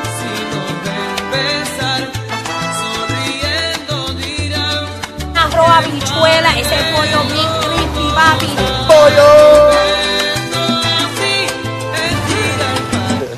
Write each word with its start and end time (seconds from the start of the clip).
Arroz, 5.35 5.69
habichuela, 5.69 6.59
ese 6.59 6.77
pollo 6.93 7.23
bien 7.31 7.49
crispy, 7.61 8.05
papi. 8.13 8.49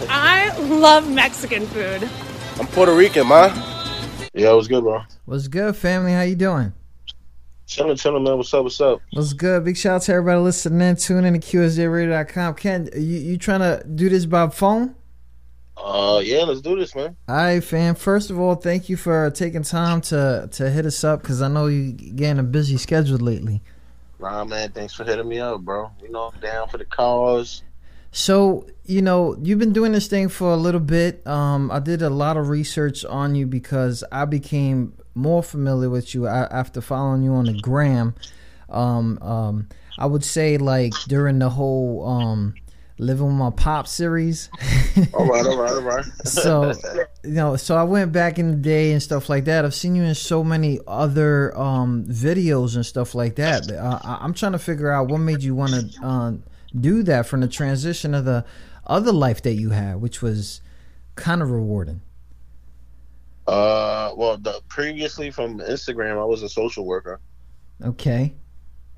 I 0.10 0.52
love 0.70 1.10
Mexican 1.10 1.66
food. 1.68 2.10
I'm 2.60 2.68
Puerto 2.68 2.94
Rican, 2.94 3.28
ma. 3.28 3.50
Yeah, 4.34 4.52
it 4.52 4.56
was 4.56 4.68
good, 4.68 4.84
bro. 4.84 5.04
What's 5.26 5.48
good, 5.48 5.76
family? 5.78 6.12
How 6.12 6.23
you 6.23 6.36
doing? 6.36 6.73
Chillin', 7.72 7.95
chillin', 7.95 8.22
man. 8.22 8.36
What's 8.36 8.53
up, 8.53 8.64
what's 8.66 8.81
up? 8.81 9.02
What's 9.14 9.31
good? 9.31 9.64
Big 9.64 9.77
shout 9.77 9.95
out 9.95 10.02
to 10.02 10.11
everybody 10.11 10.41
listening. 10.41 10.94
Tune 10.97 11.23
in 11.23 11.39
to 11.39 11.39
QSJRadio.com. 11.39 12.55
Ken, 12.55 12.89
you, 12.94 13.02
you 13.02 13.38
trying 13.38 13.61
to 13.61 13.81
do 13.88 14.09
this 14.09 14.25
by 14.25 14.50
phone? 14.50 14.94
Uh, 15.77 16.22
yeah, 16.22 16.44
let's 16.44 16.59
do 16.59 16.77
this, 16.77 16.94
man. 16.94 17.16
All 17.30 17.36
right, 17.38 17.64
fam. 17.64 17.95
First 17.95 18.30
of 18.30 18.38
all, 18.38 18.55
thank 18.55 18.89
you 18.89 18.97
for 18.97 19.31
taking 19.31 19.64
time 19.64 20.02
to 20.02 20.49
to 20.52 20.69
hit 20.69 20.86
us 20.86 21.02
up 21.05 21.22
because 21.22 21.42
I 21.42 21.47
know 21.47 21.67
you 21.67 21.94
getting 21.94 22.39
a 22.39 22.44
busy 22.44 22.75
schedule 22.75 23.19
lately. 23.19 23.61
Nah, 24.19 24.44
man, 24.44 24.73
thanks 24.73 24.94
for 24.94 25.05
hitting 25.05 25.30
me 25.30 25.39
up, 25.39 25.61
bro. 25.61 25.92
You 26.02 26.11
know, 26.11 26.30
I'm 26.33 26.39
down 26.42 26.67
for 26.67 26.77
the 26.77 26.83
cause. 26.83 27.64
So, 28.11 28.67
you 28.83 29.02
know, 29.02 29.38
you've 29.42 29.59
been 29.59 29.72
doing 29.72 29.94
this 29.94 30.08
thing 30.08 30.27
for 30.27 30.52
a 30.52 30.58
little 30.58 30.81
bit. 30.81 31.25
Um, 31.25 31.72
I 31.72 31.80
did 31.80 32.02
a 32.02 32.09
lot 32.09 32.36
of 32.36 32.49
research 32.49 33.05
on 33.05 33.33
you 33.33 33.48
because 33.48 34.04
I 34.11 34.26
became 34.26 34.93
more 35.14 35.44
familiar 35.44 35.89
with 35.89 36.14
you 36.16 36.27
after 36.27 36.82
following 36.82 37.23
you 37.23 37.33
on 37.33 37.45
the 37.45 37.60
gram. 37.60 38.16
Um, 38.70 39.17
um, 39.22 39.70
I 39.98 40.05
would 40.05 40.23
say 40.23 40.58
like 40.58 40.94
during 41.08 41.39
the 41.39 41.49
whole 41.49 42.08
um, 42.08 42.54
living 42.98 43.26
with 43.26 43.36
my 43.36 43.49
pop 43.49 43.88
series. 43.88 44.49
All 45.14 45.26
right, 45.27 45.45
all 45.45 45.58
right, 45.58 45.72
all 45.72 45.82
right. 45.82 46.05
so 46.26 46.73
you 47.23 47.32
know 47.32 47.55
so 47.55 47.77
i 47.77 47.83
went 47.83 48.11
back 48.11 48.38
in 48.38 48.52
the 48.52 48.58
day 48.58 48.92
and 48.92 49.02
stuff 49.02 49.30
like 49.30 49.45
that 49.45 49.64
i've 49.64 49.73
seen 49.73 49.95
you 49.95 50.04
in 50.04 50.14
so 50.14 50.44
many 50.44 50.80
other 50.86 51.58
um 51.58 52.04
videos 52.08 52.76
and 52.76 52.86
stuff 52.86 53.16
like 53.16 53.36
that 53.36 53.72
uh, 53.72 53.99
I- 54.04 54.17
i'm 54.22 54.33
trying 54.33 54.52
to 54.52 54.60
figure 54.60 54.92
out 54.92 55.08
what 55.08 55.20
made 55.20 55.42
you 55.43 55.55
want 55.55 55.72
to 55.72 56.05
uh, 56.05 56.32
do 56.78 57.04
that 57.04 57.26
from 57.26 57.39
the 57.39 57.48
transition 57.48 58.14
of 58.14 58.26
the 58.26 58.43
other 58.86 59.14
life 59.14 59.42
that 59.43 59.54
you 59.54 59.70
had 59.70 60.02
which 60.02 60.22
was 60.22 60.60
kind 61.16 61.42
of 61.42 61.52
rewarding 61.52 62.02
Uh, 63.52 64.14
well, 64.16 64.38
the, 64.38 64.62
previously 64.70 65.30
from 65.30 65.60
Instagram, 65.60 66.22
I 66.22 66.23
was 66.23 66.42
a 66.42 66.48
social 66.50 66.86
worker. 66.86 67.20
okay 67.84 68.34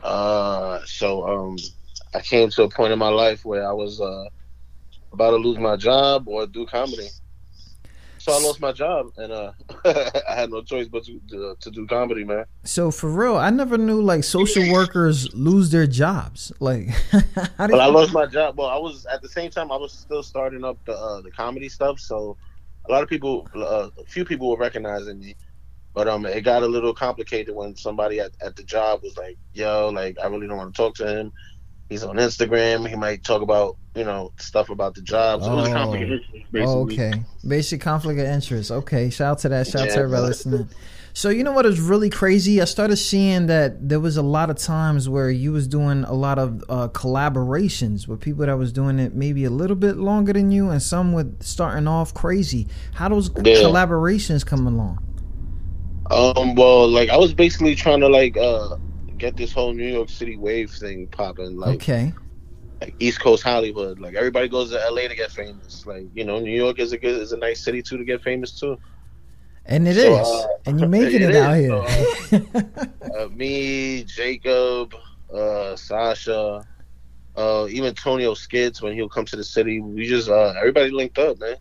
Uh, 0.04 0.80
so 0.86 1.08
um, 1.28 1.58
I 2.14 2.20
came 2.22 2.50
to 2.52 2.64
a 2.64 2.70
point 2.70 2.94
in 2.94 3.00
my 3.00 3.10
life 3.10 3.46
where 3.46 3.68
I 3.68 3.74
was 3.74 4.00
uh 4.00 4.26
about 5.12 5.32
to 5.32 5.38
lose 5.38 5.58
my 5.58 5.76
job 5.76 6.28
or 6.28 6.46
do 6.46 6.66
comedy. 6.66 7.10
So 8.18 8.32
I 8.32 8.40
lost 8.40 8.62
my 8.62 8.72
job, 8.72 9.12
and 9.18 9.32
uh, 9.34 9.52
I 10.30 10.36
had 10.36 10.50
no 10.50 10.62
choice 10.62 10.88
but 10.88 11.04
to, 11.06 11.20
to 11.32 11.56
to 11.60 11.72
do 11.72 11.86
comedy, 11.88 12.24
man. 12.24 12.46
so 12.64 12.92
for 12.92 13.10
real 13.10 13.38
i 13.38 13.50
never 13.50 13.78
knew 13.78 14.02
like 14.02 14.24
social 14.24 14.66
workers 14.72 15.18
lose 15.34 15.68
their 15.72 15.88
jobs 15.88 16.52
like 16.60 16.88
But 17.58 17.80
I 17.88 17.88
lost 17.88 18.14
my 18.14 18.28
job. 18.38 18.50
Well, 18.58 18.70
I 18.78 18.78
was 18.78 19.06
at 19.08 19.22
the 19.22 19.30
same 19.38 19.50
time 19.52 19.72
I 19.72 19.78
was 19.78 19.92
still 19.92 20.24
starting 20.24 20.64
up 20.64 20.78
the 20.86 20.96
uh, 21.08 21.22
the 21.22 21.32
comedy 21.32 21.70
stuff, 21.70 22.00
so 22.00 22.38
a 22.88 22.92
lot 22.92 23.04
of 23.04 23.10
people, 23.10 23.48
uh, 23.56 23.90
a 24.00 24.06
few 24.06 24.26
people 24.26 24.50
were 24.50 24.58
recognizing 24.58 25.20
me. 25.20 25.36
But 25.94 26.08
um, 26.08 26.26
it 26.26 26.42
got 26.42 26.64
a 26.64 26.68
little 26.68 26.94
complicated 26.94 27.54
when 27.56 27.76
somebody 27.76 28.20
at, 28.20 28.32
at 28.42 28.56
the 28.56 28.64
job 28.64 29.02
was 29.04 29.16
like, 29.16 29.38
"Yo, 29.54 29.90
like 29.94 30.18
I 30.22 30.26
really 30.28 30.48
don't 30.48 30.58
want 30.58 30.74
to 30.74 30.78
talk 30.82 30.96
to 30.96 31.08
him. 31.08 31.32
He's 31.88 32.04
on 32.04 32.16
Instagram. 32.16 32.90
He 32.90 32.96
might 32.96 33.24
talk 33.24 33.44
about 33.44 33.78
you 33.96 34.04
know 34.04 34.32
stuff 34.40 34.70
about 34.72 34.96
the 34.96 35.04
job." 35.04 35.44
So 35.44 35.52
it 35.52 35.56
was 35.56 35.68
a 35.68 35.72
Oh. 35.72 35.74
complicated. 35.76 36.22
Basically. 36.52 36.62
Oh, 36.64 36.82
okay. 36.86 37.24
Basic 37.48 37.80
conflict 37.80 38.20
of 38.20 38.26
interest. 38.26 38.72
Okay. 38.72 39.12
Shout 39.12 39.32
out 39.34 39.40
to 39.40 39.50
that. 39.50 39.68
Shout 39.68 39.84
out 39.84 39.90
to 39.90 39.94
Yeah, 39.94 40.00
everybody 40.00 40.28
listening. 40.28 40.70
So 41.16 41.30
you 41.30 41.44
know 41.44 41.52
what 41.52 41.68
is 41.68 41.80
really 41.80 42.10
crazy? 42.10 42.60
I 42.60 42.66
started 42.66 42.98
seeing 42.98 43.46
that 43.46 43.88
there 43.88 44.00
was 44.00 44.18
a 44.18 44.24
lot 44.24 44.50
of 44.50 44.58
times 44.58 45.08
where 45.08 45.30
you 45.30 45.52
was 45.52 45.68
doing 45.68 46.04
a 46.06 46.14
lot 46.14 46.40
of 46.40 46.64
uh, 46.70 46.88
collaborations 46.90 48.08
with 48.08 48.20
people 48.20 48.46
that 48.48 48.58
was 48.58 48.72
doing 48.74 48.98
it 48.98 49.14
maybe 49.14 49.46
a 49.46 49.52
little 49.52 49.76
bit 49.76 49.98
longer 49.98 50.34
than 50.34 50.50
you, 50.52 50.72
and 50.72 50.82
some 50.82 51.14
with 51.14 51.44
starting 51.44 51.88
off 51.88 52.14
crazy. 52.16 52.68
How 52.94 53.10
those 53.10 53.30
Yeah. 53.44 53.58
collaborations 53.58 54.44
come 54.44 54.66
along? 54.66 55.00
Um, 56.10 56.56
well, 56.56 56.88
like 56.88 57.10
I 57.10 57.18
was 57.18 57.34
basically 57.34 57.76
trying 57.76 58.02
to 58.02 58.10
like 58.10 58.36
uh 58.38 58.78
get 59.18 59.38
this 59.38 59.54
whole 59.54 59.74
New 59.74 59.88
York 59.88 60.10
City 60.10 60.36
wave 60.38 60.72
thing 60.72 61.08
popping, 61.08 61.58
like, 61.58 61.76
okay. 61.76 62.14
like 62.82 62.96
East 63.00 63.22
Coast 63.22 63.44
Hollywood. 63.44 64.00
Like 64.00 64.16
everybody 64.16 64.48
goes 64.48 64.72
to 64.72 64.78
LA 64.90 65.08
to 65.08 65.16
get 65.16 65.32
famous. 65.32 65.86
Like 65.86 66.08
you 66.14 66.26
know, 66.26 66.40
New 66.40 66.56
York 66.56 66.80
is 66.80 66.92
a 66.92 66.98
good 66.98 67.22
is 67.22 67.32
a 67.32 67.38
nice 67.38 67.64
city 67.64 67.82
too 67.82 67.98
to 67.98 68.04
get 68.06 68.22
famous 68.24 68.60
too. 68.60 68.78
And 69.66 69.88
it 69.88 69.96
is, 69.98 70.04
So, 70.04 70.16
uh, 70.16 70.48
and 70.66 70.80
you're 70.80 70.90
making 71.02 71.22
it, 71.22 71.30
it 71.30 71.36
out 71.36 71.58
is. 71.58 72.30
here. 72.30 72.46
Uh, 73.14 73.28
me, 73.28 74.04
Jacob, 74.06 74.96
uh, 75.32 75.76
Sasha, 75.76 76.66
uh, 77.36 77.68
even 77.70 77.94
Tonio 77.94 78.34
Skits 78.34 78.82
when 78.82 78.94
he'll 78.94 79.08
come 79.08 79.24
to 79.26 79.36
the 79.36 79.44
city. 79.44 79.80
We 79.82 80.08
just 80.08 80.30
uh, 80.30 80.54
everybody 80.58 80.90
linked 80.90 81.20
up, 81.20 81.40
man. 81.40 81.58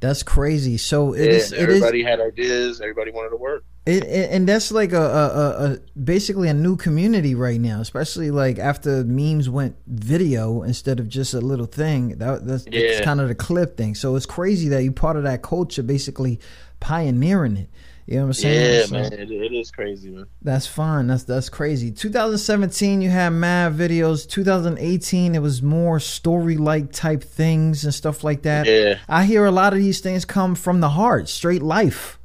That's 0.00 0.24
crazy. 0.24 0.76
So 0.78 1.12
it 1.12 1.26
Yeah, 1.26 1.30
is. 1.36 1.52
It 1.52 1.58
is. 1.58 1.62
everybody 1.62 2.02
had 2.02 2.20
ideas. 2.20 2.80
Everybody 2.80 3.12
wanted 3.12 3.30
to 3.30 3.36
work. 3.36 3.64
It, 3.86 4.02
it 4.04 4.30
and 4.32 4.48
that's 4.48 4.72
like 4.72 4.92
a, 4.92 5.00
a, 5.00 5.64
a, 5.72 5.78
basically 5.98 6.48
a 6.48 6.54
new 6.54 6.76
community 6.76 7.36
right 7.36 7.60
now, 7.60 7.80
especially 7.80 8.32
like 8.32 8.58
after 8.58 9.04
memes 9.04 9.48
went 9.48 9.76
video 9.86 10.62
instead 10.62 10.98
of 10.98 11.08
just 11.08 11.32
a 11.34 11.40
little 11.40 11.66
thing. 11.66 12.18
That 12.18 12.44
that's, 12.44 12.64
that's 12.64 13.00
kind 13.02 13.20
of 13.20 13.28
the 13.28 13.36
clip 13.36 13.76
thing. 13.76 13.94
So 13.94 14.16
it's 14.16 14.26
crazy 14.26 14.68
that 14.70 14.82
you're 14.82 14.92
part 14.92 15.16
of 15.16 15.22
that 15.22 15.42
culture, 15.42 15.84
basically 15.84 16.40
pioneering 16.82 17.56
it. 17.56 17.68
You 18.06 18.16
know 18.16 18.22
what 18.22 18.28
I'm 18.28 18.32
saying? 18.34 18.80
Yeah, 18.80 18.86
So 18.86 18.94
man, 18.94 19.12
it, 19.12 19.30
it 19.30 19.52
is 19.52 19.70
crazy, 19.70 20.10
man. 20.10 20.26
That's 20.42 20.66
fine. 20.66 21.06
That's 21.06 21.22
that's 21.22 21.48
crazy. 21.48 21.92
2017, 21.92 23.00
you 23.00 23.10
had 23.10 23.30
mad 23.30 23.74
videos. 23.74 24.28
2018, 24.28 25.34
it 25.34 25.38
was 25.38 25.62
more 25.62 26.00
story 26.00 26.56
like 26.56 26.92
type 26.92 27.22
things 27.22 27.84
and 27.84 27.94
stuff 27.94 28.24
like 28.24 28.42
that. 28.42 28.66
Yeah. 28.66 28.98
I 29.08 29.24
hear 29.24 29.44
a 29.44 29.52
lot 29.52 29.72
of 29.72 29.78
these 29.78 30.00
things 30.00 30.24
come 30.24 30.56
from 30.56 30.80
the 30.80 30.90
heart, 30.90 31.28
straight 31.28 31.62
life. 31.62 32.18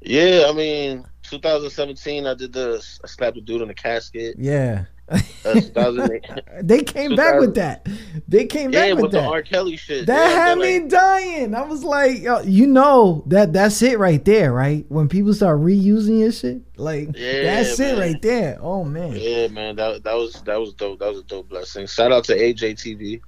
Yeah, 0.00 0.46
I 0.48 0.52
mean, 0.54 1.04
2017, 1.24 2.26
I 2.26 2.34
did 2.34 2.54
the 2.54 2.82
I 3.04 3.06
slapped 3.06 3.36
a 3.36 3.42
dude 3.42 3.60
in 3.60 3.68
the 3.68 3.74
casket. 3.74 4.36
Yeah. 4.38 4.86
Uh, 5.10 5.18
2008, 5.54 6.24
They 6.62 6.82
came 6.84 7.16
back 7.16 7.40
with 7.40 7.56
that. 7.56 7.86
They 8.28 8.46
came 8.46 8.72
yeah, 8.72 8.80
back 8.80 8.94
with, 8.94 9.02
with 9.04 9.12
the 9.12 9.20
that. 9.22 9.28
R. 9.28 9.42
Kelly 9.42 9.76
shit. 9.76 10.06
that 10.06 10.30
yeah, 10.30 10.36
had 10.36 10.58
me 10.58 10.80
like- 10.80 10.88
dying. 10.88 11.54
I 11.54 11.62
was 11.62 11.82
like, 11.82 12.20
yo, 12.20 12.40
you 12.42 12.66
know 12.66 13.24
that 13.26 13.52
that's 13.52 13.82
it 13.82 13.98
right 13.98 14.24
there, 14.24 14.52
right? 14.52 14.84
When 14.88 15.08
people 15.08 15.34
start 15.34 15.58
reusing 15.60 16.20
your 16.20 16.30
shit, 16.32 16.62
like 16.76 17.08
Yeah, 17.16 17.42
that's 17.42 17.80
it 17.80 17.98
right 17.98 18.20
there. 18.22 18.58
Oh 18.60 18.84
man, 18.84 19.16
Yeah, 19.16 19.48
man, 19.48 19.76
that 19.76 20.04
that 20.04 20.14
was 20.14 20.40
that 20.42 20.60
was 20.60 20.74
dope. 20.74 21.00
That 21.00 21.08
was 21.08 21.20
a 21.20 21.24
dope 21.24 21.48
blessing. 21.48 21.86
Shout 21.88 22.12
out 22.12 22.24
to 22.24 22.36
AJTV. 22.36 23.20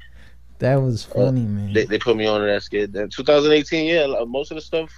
That 0.60 0.76
was 0.76 1.02
funny, 1.02 1.40
man. 1.42 1.72
they, 1.72 1.86
they 1.86 1.98
put 1.98 2.16
me 2.16 2.24
on 2.26 2.40
to 2.40 2.46
that 2.46 2.62
skit. 2.62 2.92
Then 2.92 3.08
2018, 3.08 3.84
yeah, 3.92 4.04
like, 4.06 4.28
most 4.28 4.52
of 4.52 4.54
the 4.54 4.60
stuff. 4.60 4.92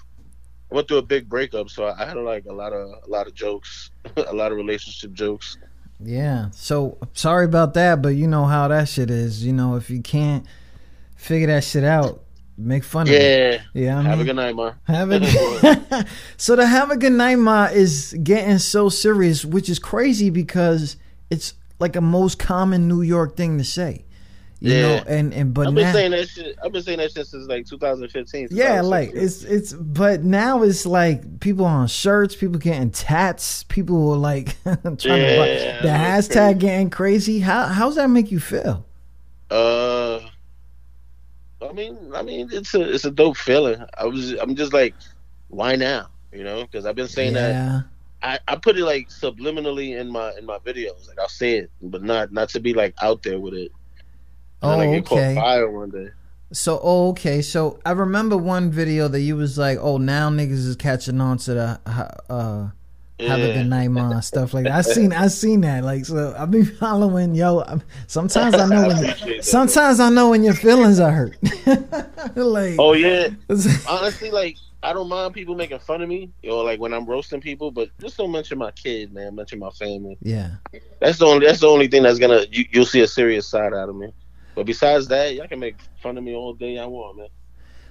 I 0.70 0.74
went 0.74 0.88
through 0.88 0.98
a 0.98 1.02
big 1.02 1.28
breakup, 1.28 1.70
so 1.70 1.84
I, 1.84 2.02
I 2.02 2.06
had 2.06 2.16
like 2.18 2.44
a 2.46 2.52
lot 2.52 2.72
of 2.74 2.90
a 3.04 3.08
lot 3.08 3.26
of 3.26 3.34
jokes, 3.34 3.90
a 4.16 4.34
lot 4.34 4.50
of 4.52 4.58
relationship 4.58 5.12
jokes. 5.12 5.56
Yeah. 6.04 6.50
So 6.52 6.98
sorry 7.12 7.44
about 7.44 7.74
that, 7.74 8.02
but 8.02 8.10
you 8.10 8.26
know 8.26 8.44
how 8.44 8.68
that 8.68 8.88
shit 8.88 9.10
is. 9.10 9.44
You 9.44 9.52
know, 9.52 9.76
if 9.76 9.90
you 9.90 10.00
can't 10.00 10.46
figure 11.16 11.46
that 11.48 11.64
shit 11.64 11.84
out, 11.84 12.22
make 12.56 12.84
fun 12.84 13.08
of 13.08 13.14
it. 13.14 13.62
Yeah. 13.74 13.82
Yeah. 13.82 13.98
I 13.98 14.02
Have 14.02 14.20
a 14.20 14.24
good 14.24 14.36
night, 14.36 14.54
man. 14.54 14.74
Have 14.84 15.10
a 15.10 16.06
so 16.36 16.56
the 16.56 16.66
have 16.66 16.90
a 16.90 16.96
good 16.96 17.12
night, 17.12 17.36
ma, 17.36 17.64
is 17.64 18.14
getting 18.22 18.58
so 18.58 18.88
serious, 18.88 19.44
which 19.44 19.68
is 19.68 19.78
crazy 19.78 20.30
because 20.30 20.96
it's 21.30 21.54
like 21.80 21.96
a 21.96 22.00
most 22.00 22.38
common 22.38 22.88
New 22.88 23.02
York 23.02 23.36
thing 23.36 23.58
to 23.58 23.64
say. 23.64 24.04
You 24.60 24.72
Yeah. 24.72 24.80
know, 24.80 25.04
and 25.06 25.34
and 25.34 25.52
but 25.52 25.66
I've 25.68 25.74
been 25.74 25.84
now, 25.84 25.92
saying 25.92 26.10
that 26.12 26.28
shit. 26.28 26.56
I've 26.64 26.72
been 26.72 26.82
saying 26.82 26.98
that 26.98 27.12
shit 27.12 27.26
since 27.26 27.46
like 27.48 27.66
2015. 27.66 28.48
yeah, 28.50 28.80
like 28.80 29.10
it's 29.12 29.42
it's 29.42 29.72
but 29.72 30.22
now 30.24 30.62
it's 30.62 30.86
like 30.86 31.40
people 31.40 31.64
on 31.66 31.86
shirts, 31.88 32.34
people 32.34 32.58
getting 32.58 32.90
tats, 32.90 33.64
people 33.64 34.12
are 34.12 34.16
like 34.16 34.56
trying 34.64 34.78
to 35.02 35.36
buy 35.36 35.48
the 35.82 35.88
hashtag 35.88 36.32
crazy. 36.32 36.54
getting 36.58 36.90
crazy. 36.90 37.40
How 37.40 37.66
how's 37.66 37.96
that 37.96 38.08
make 38.08 38.30
you 38.30 38.40
feel? 38.40 38.86
Uh, 39.50 40.20
I 41.62 41.72
mean, 41.72 41.98
I 42.14 42.22
mean, 42.22 42.48
it's 42.52 42.74
a 42.74 42.94
it's 42.94 43.04
a 43.04 43.10
dope 43.10 43.36
feeling. 43.36 43.82
I 43.98 44.04
was, 44.06 44.32
I'm 44.32 44.54
just 44.54 44.72
like, 44.72 44.94
why 45.48 45.76
now? 45.76 46.08
You 46.32 46.44
know, 46.44 46.62
because 46.62 46.86
I've 46.86 46.96
been 46.96 47.08
saying 47.08 47.34
that. 47.34 47.84
I, 48.22 48.38
I 48.48 48.56
put 48.56 48.78
it 48.78 48.84
like 48.84 49.08
subliminally 49.10 49.98
in 50.00 50.10
my 50.10 50.32
in 50.38 50.46
my 50.46 50.58
videos. 50.58 51.06
Like 51.08 51.18
I'll 51.20 51.28
say 51.28 51.58
it, 51.58 51.70
but 51.82 52.02
not 52.02 52.32
not 52.32 52.48
to 52.50 52.60
be 52.60 52.72
like 52.72 52.94
out 53.02 53.22
there 53.22 53.38
with 53.38 53.54
it. 53.54 53.70
Oh, 54.64 54.80
I 54.80 54.86
get 54.86 55.12
okay. 55.12 55.34
caught 55.34 55.42
fire 55.44 55.70
one 55.70 55.90
day. 55.90 56.08
So 56.52 56.78
oh, 56.82 57.08
okay, 57.10 57.42
so 57.42 57.80
I 57.84 57.92
remember 57.92 58.36
one 58.36 58.70
video 58.70 59.08
that 59.08 59.20
you 59.20 59.36
was 59.36 59.58
like, 59.58 59.78
"Oh, 59.80 59.96
now 59.98 60.30
niggas 60.30 60.52
is 60.66 60.76
catching 60.76 61.20
on 61.20 61.38
to 61.38 61.54
the 61.54 61.80
uh, 62.30 62.68
have 63.20 63.40
a 63.42 63.46
Yeah. 63.48 63.52
good 63.54 63.66
night, 63.66 63.88
ma," 63.88 64.20
stuff 64.20 64.54
like 64.54 64.64
that. 64.64 64.72
I 64.72 64.80
seen 64.82 65.12
I 65.12 65.26
seen 65.28 65.62
that. 65.62 65.82
Like, 65.82 66.04
so 66.04 66.34
I've 66.38 66.50
been 66.50 66.64
following 66.66 67.34
yo. 67.34 67.60
I'm- 67.60 67.82
Sometimes 68.06 68.54
I 68.54 68.66
know 68.66 68.86
when 68.86 68.96
that. 69.02 69.38
sometimes 69.44 69.98
I 70.00 70.10
know 70.10 70.30
when 70.30 70.44
your 70.44 70.54
feelings 70.54 71.00
are 71.00 71.10
hurt. 71.10 71.36
like, 72.36 72.76
Oh 72.78 72.92
yeah, 72.92 73.28
honestly, 73.88 74.30
like 74.30 74.56
I 74.82 74.92
don't 74.92 75.08
mind 75.08 75.34
people 75.34 75.54
making 75.56 75.78
fun 75.80 76.02
of 76.02 76.08
me 76.08 76.30
or 76.48 76.62
like 76.62 76.78
when 76.78 76.92
I'm 76.92 77.06
roasting 77.06 77.40
people, 77.40 77.70
but 77.70 77.88
just 78.00 78.16
don't 78.16 78.30
mention 78.30 78.58
my 78.58 78.70
kids, 78.72 79.12
man. 79.12 79.34
Mention 79.34 79.58
my 79.58 79.70
family. 79.70 80.18
yeah. 80.20 80.50
That's 81.00 81.18
the 81.18 81.26
only 81.26 81.46
that's 81.46 81.60
the 81.60 81.68
only 81.68 81.88
thing 81.88 82.02
that's 82.04 82.18
gonna 82.18 82.44
you, 82.52 82.64
you'll 82.70 82.84
see 82.86 83.00
a 83.00 83.08
serious 83.08 83.48
side 83.48 83.72
out 83.74 83.88
of 83.88 83.96
me. 83.96 84.12
But 84.54 84.66
besides 84.66 85.08
that, 85.08 85.34
y'all 85.34 85.48
can 85.48 85.60
make 85.60 85.76
fun 86.02 86.16
of 86.16 86.24
me 86.24 86.34
all 86.34 86.54
day 86.54 86.76
y'all 86.76 86.90
want, 86.90 87.18
man. 87.18 87.28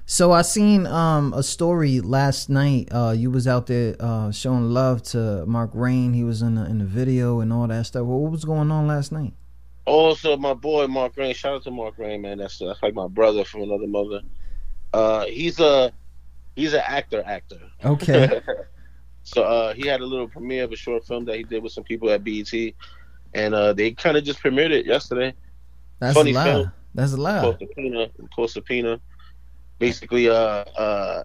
So 0.05 0.31
I 0.31 0.41
seen 0.41 0.85
um 0.87 1.33
a 1.33 1.43
story 1.43 2.01
last 2.01 2.49
night. 2.49 2.89
Uh, 2.91 3.13
you 3.15 3.31
was 3.31 3.47
out 3.47 3.67
there 3.67 3.95
uh 3.99 4.31
showing 4.31 4.69
love 4.69 5.01
to 5.03 5.45
Mark 5.45 5.71
Rain. 5.73 6.13
He 6.13 6.23
was 6.23 6.41
in 6.41 6.55
the 6.55 6.65
in 6.65 6.79
the 6.79 6.85
video 6.85 7.39
and 7.39 7.53
all 7.53 7.67
that 7.67 7.85
stuff. 7.85 8.05
What 8.05 8.19
what 8.19 8.31
was 8.31 8.45
going 8.45 8.71
on 8.71 8.87
last 8.87 9.11
night? 9.11 9.33
Also, 9.85 10.37
my 10.37 10.53
boy 10.53 10.87
Mark 10.87 11.15
Rain. 11.17 11.33
Shout 11.33 11.55
out 11.55 11.63
to 11.63 11.71
Mark 11.71 11.97
Rain, 11.97 12.21
man. 12.21 12.37
That's 12.37 12.57
that's 12.57 12.81
like 12.83 12.93
my 12.93 13.07
brother 13.07 13.43
from 13.45 13.61
another 13.61 13.87
mother. 13.87 14.21
Uh, 14.93 15.25
he's 15.25 15.59
a 15.59 15.91
he's 16.55 16.73
an 16.73 16.83
actor, 16.85 17.23
actor. 17.25 17.59
Okay. 17.83 18.41
so 19.23 19.43
uh, 19.43 19.73
he 19.73 19.87
had 19.87 20.01
a 20.01 20.05
little 20.05 20.27
premiere 20.27 20.65
of 20.65 20.71
a 20.71 20.75
short 20.75 21.05
film 21.05 21.25
that 21.25 21.37
he 21.37 21.43
did 21.43 21.63
with 21.63 21.71
some 21.71 21.83
people 21.83 22.09
at 22.09 22.23
BET, 22.23 22.53
and 23.33 23.53
uh, 23.53 23.73
they 23.73 23.91
kind 23.91 24.17
of 24.17 24.23
just 24.23 24.41
premiered 24.41 24.71
it 24.71 24.85
yesterday. 24.85 25.33
That's 26.03 26.17
Funny 26.17 26.31
a 26.31 26.35
lie. 26.35 26.43
film. 26.43 26.71
That's 26.93 27.13
a 27.13 27.17
lie. 27.17 27.41
Called 27.41 27.59
Subpoena. 27.59 28.07
Called 28.35 28.51
Subpoena. 28.51 28.99
Basically, 29.79 30.29
uh, 30.29 30.33
uh, 30.33 31.23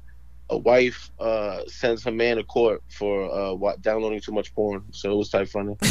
a 0.50 0.56
wife 0.56 1.10
uh 1.20 1.60
sends 1.66 2.02
her 2.04 2.10
man 2.12 2.36
to 2.38 2.44
court 2.44 2.82
for 2.96 3.30
uh 3.30 3.52
wa- 3.54 3.76
downloading 3.80 4.20
too 4.20 4.32
much 4.32 4.54
porn. 4.54 4.82
So 4.92 5.12
it 5.12 5.16
was 5.16 5.28
type 5.30 5.48
funny. 5.48 5.76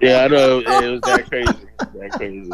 yeah, 0.00 0.24
I 0.24 0.28
know. 0.28 0.60
It 0.60 0.90
was 0.90 1.00
that 1.02 1.26
crazy. 1.28 1.66
That 1.78 2.10
crazy. 2.12 2.50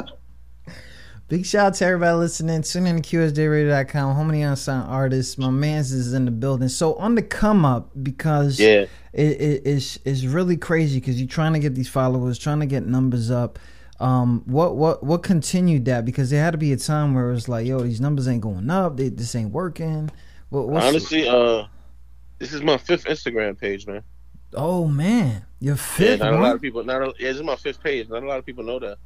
Big 1.29 1.47
shout 1.47 1.67
out 1.69 1.75
to 1.75 1.85
everybody 1.87 2.17
listening. 2.17 2.63
Tune 2.63 2.87
in 2.87 3.01
to 3.01 3.17
QSJRadio.com. 3.17 4.15
Home 4.15 4.29
of 4.29 4.33
the 4.35 4.43
unsigned 4.43 4.89
artists. 4.89 5.39
My 5.39 5.49
man's 5.51 5.91
is 5.93 6.13
in 6.13 6.27
the 6.27 6.31
building. 6.31 6.69
So 6.69 6.95
on 6.97 7.15
the 7.15 7.23
come 7.23 7.65
up 7.65 7.91
because 8.03 8.61
Yeah. 8.61 8.85
it, 9.15 9.41
it, 9.41 9.63
it's, 9.65 9.99
it's 10.05 10.25
really 10.25 10.59
crazy 10.59 11.01
because 11.01 11.19
you're 11.19 11.29
trying 11.29 11.55
to 11.55 11.59
get 11.59 11.75
these 11.75 11.89
followers, 11.89 12.39
trying 12.39 12.61
to 12.61 12.67
get 12.67 12.87
numbers 12.87 13.31
up. 13.31 13.59
Um, 14.03 14.43
what 14.47 14.75
what 14.77 15.05
what 15.05 15.23
continued 15.23 15.85
that? 15.85 16.05
Because 16.05 16.29
there 16.31 16.43
had 16.43 16.51
to 16.51 16.59
be 16.59 16.73
a 16.73 16.77
time 16.77 17.15
where 17.15 17.31
it 17.31 17.35
was 17.35 17.49
like, 17.49 17.67
yo, 17.67 17.79
these 17.81 18.01
numbers 18.01 18.27
ain't 18.27 18.41
going 18.41 18.69
up. 18.69 18.97
They, 18.97 19.09
this 19.11 19.35
ain't 19.37 19.53
working. 19.53 20.11
What, 20.49 20.69
what's, 20.69 20.85
Honestly, 20.87 21.29
uh, 21.29 21.67
this 22.39 22.53
is 22.53 22.63
my 22.63 22.77
fifth 22.77 23.05
Instagram 23.05 23.57
page, 23.59 23.87
man. 23.87 24.03
oh 24.55 24.89
man, 24.89 25.47
your 25.61 25.77
Yeah, 25.77 25.81
fifth 25.83 26.21
not 26.21 26.33
a 26.35 26.39
lot 26.39 26.57
of 26.57 26.61
people. 26.61 26.83
Not 26.85 27.01
a, 27.03 27.07
yeah, 27.19 27.29
this 27.29 27.37
is 27.37 27.43
my 27.45 27.55
fifth 27.57 27.81
page. 27.83 28.09
Not 28.09 28.25
a 28.25 28.27
lot 28.27 28.39
of 28.39 28.45
people 28.45 28.65
know 28.65 28.81
that. 28.81 28.99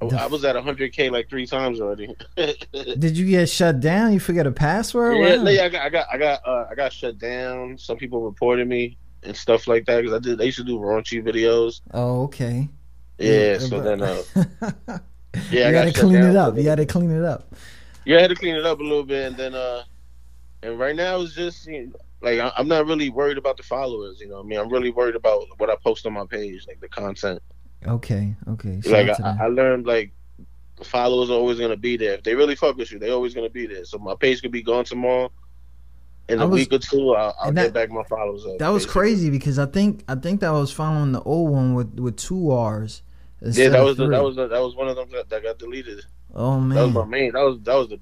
I, 0.00 0.06
The- 0.06 0.20
I 0.22 0.26
was 0.26 0.42
at 0.46 0.56
100k 0.56 1.10
like 1.10 1.28
three 1.28 1.46
times 1.46 1.78
already. 1.78 2.08
Did 2.36 3.18
you 3.18 3.26
get 3.26 3.50
shut 3.50 3.80
down? 3.80 4.14
You 4.14 4.20
forget 4.20 4.46
a 4.46 4.52
password? 4.52 5.18
yeah, 5.18 5.48
yeah, 5.50 5.64
I 5.64 5.68
got, 5.68 5.82
I 5.84 5.88
got, 5.90 6.06
I 6.14 6.16
got, 6.18 6.48
uh, 6.48 6.66
I 6.70 6.74
got 6.74 6.92
shut 6.94 7.18
down. 7.18 7.76
Some 7.76 7.98
people 7.98 8.22
reported 8.22 8.66
me 8.66 8.96
and 9.22 9.36
stuff 9.36 9.68
like 9.68 9.84
that 9.84 10.00
because 10.00 10.14
I 10.14 10.18
did. 10.18 10.40
I 10.40 10.44
used 10.44 10.56
to 10.58 10.64
do 10.64 10.78
raunchy 10.78 11.22
videos. 11.22 11.82
Oh, 11.92 12.22
okay. 12.22 12.70
Yeah, 13.20 13.58
so 13.58 13.80
then, 13.80 14.02
uh, 14.02 14.22
yeah, 15.50 15.50
you 15.50 15.64
I 15.66 15.72
got 15.72 15.84
to 15.84 15.92
got 15.92 15.94
clean 15.94 16.14
it 16.16 16.36
up. 16.36 16.56
You 16.56 16.62
got 16.64 16.76
to 16.76 16.86
clean 16.86 17.10
it 17.10 17.24
up. 17.24 17.54
Yeah, 18.04 18.18
I 18.18 18.20
had 18.22 18.30
to 18.30 18.36
clean 18.36 18.54
it 18.54 18.64
up 18.64 18.80
a 18.80 18.82
little 18.82 19.04
bit, 19.04 19.26
and 19.28 19.36
then, 19.36 19.54
uh, 19.54 19.82
and 20.62 20.78
right 20.78 20.96
now 20.96 21.20
it's 21.20 21.34
just 21.34 21.66
you 21.66 21.86
know, 21.86 21.92
like 22.22 22.52
I'm 22.56 22.68
not 22.68 22.86
really 22.86 23.10
worried 23.10 23.38
about 23.38 23.56
the 23.56 23.62
followers. 23.62 24.20
You 24.20 24.28
know, 24.28 24.36
what 24.36 24.44
I 24.44 24.48
mean, 24.48 24.58
I'm 24.58 24.70
really 24.70 24.90
worried 24.90 25.16
about 25.16 25.44
what 25.58 25.70
I 25.70 25.76
post 25.76 26.06
on 26.06 26.14
my 26.14 26.24
page, 26.26 26.66
like 26.66 26.80
the 26.80 26.88
content. 26.88 27.42
Okay, 27.86 28.34
okay. 28.48 28.80
Shout 28.82 28.92
like 28.92 29.10
I, 29.10 29.22
that. 29.22 29.40
I 29.40 29.46
learned 29.46 29.86
like 29.86 30.12
the 30.76 30.84
followers 30.84 31.30
are 31.30 31.34
always 31.34 31.58
gonna 31.58 31.76
be 31.76 31.96
there. 31.96 32.14
If 32.14 32.22
they 32.22 32.34
really 32.34 32.56
fuck 32.56 32.76
with 32.76 32.90
you, 32.90 32.98
they're 32.98 33.12
always 33.12 33.34
gonna 33.34 33.50
be 33.50 33.66
there. 33.66 33.84
So 33.84 33.98
my 33.98 34.14
page 34.14 34.42
could 34.42 34.52
be 34.52 34.62
gone 34.62 34.84
tomorrow. 34.84 35.30
In 36.28 36.40
a 36.40 36.46
was- 36.46 36.60
week 36.60 36.72
or 36.72 36.78
two, 36.78 37.14
I'll, 37.14 37.34
I'll 37.40 37.48
and 37.48 37.56
get 37.56 37.72
that- 37.72 37.88
back 37.88 37.90
my 37.90 38.04
followers 38.04 38.44
up. 38.46 38.58
That 38.58 38.68
was 38.68 38.84
basically. 38.84 39.00
crazy 39.00 39.30
because 39.30 39.58
I 39.58 39.66
think 39.66 40.04
I 40.08 40.14
think 40.14 40.40
that 40.40 40.48
I 40.48 40.52
was 40.52 40.72
following 40.72 41.12
the 41.12 41.22
old 41.22 41.50
one 41.50 41.74
with 41.74 41.98
with 41.98 42.16
two 42.16 42.50
R's. 42.50 43.02
Yeah, 43.42 43.68
that 43.70 43.82
was 43.82 43.96
the, 43.96 44.06
that 44.08 44.22
was 44.22 44.36
the, 44.36 44.48
that 44.48 44.60
was 44.60 44.74
one 44.76 44.88
of 44.88 44.96
them 44.96 45.08
that, 45.12 45.28
that 45.30 45.42
got 45.42 45.58
deleted. 45.58 46.02
oh 46.34 46.60
man, 46.60 46.76
That 46.76 46.84
was 46.86 46.94
my 46.94 47.04
main. 47.06 47.32
That 47.32 47.42
was 47.42 47.58
that 47.62 47.74
was 47.74 47.88
the 47.88 47.96
That 47.96 48.00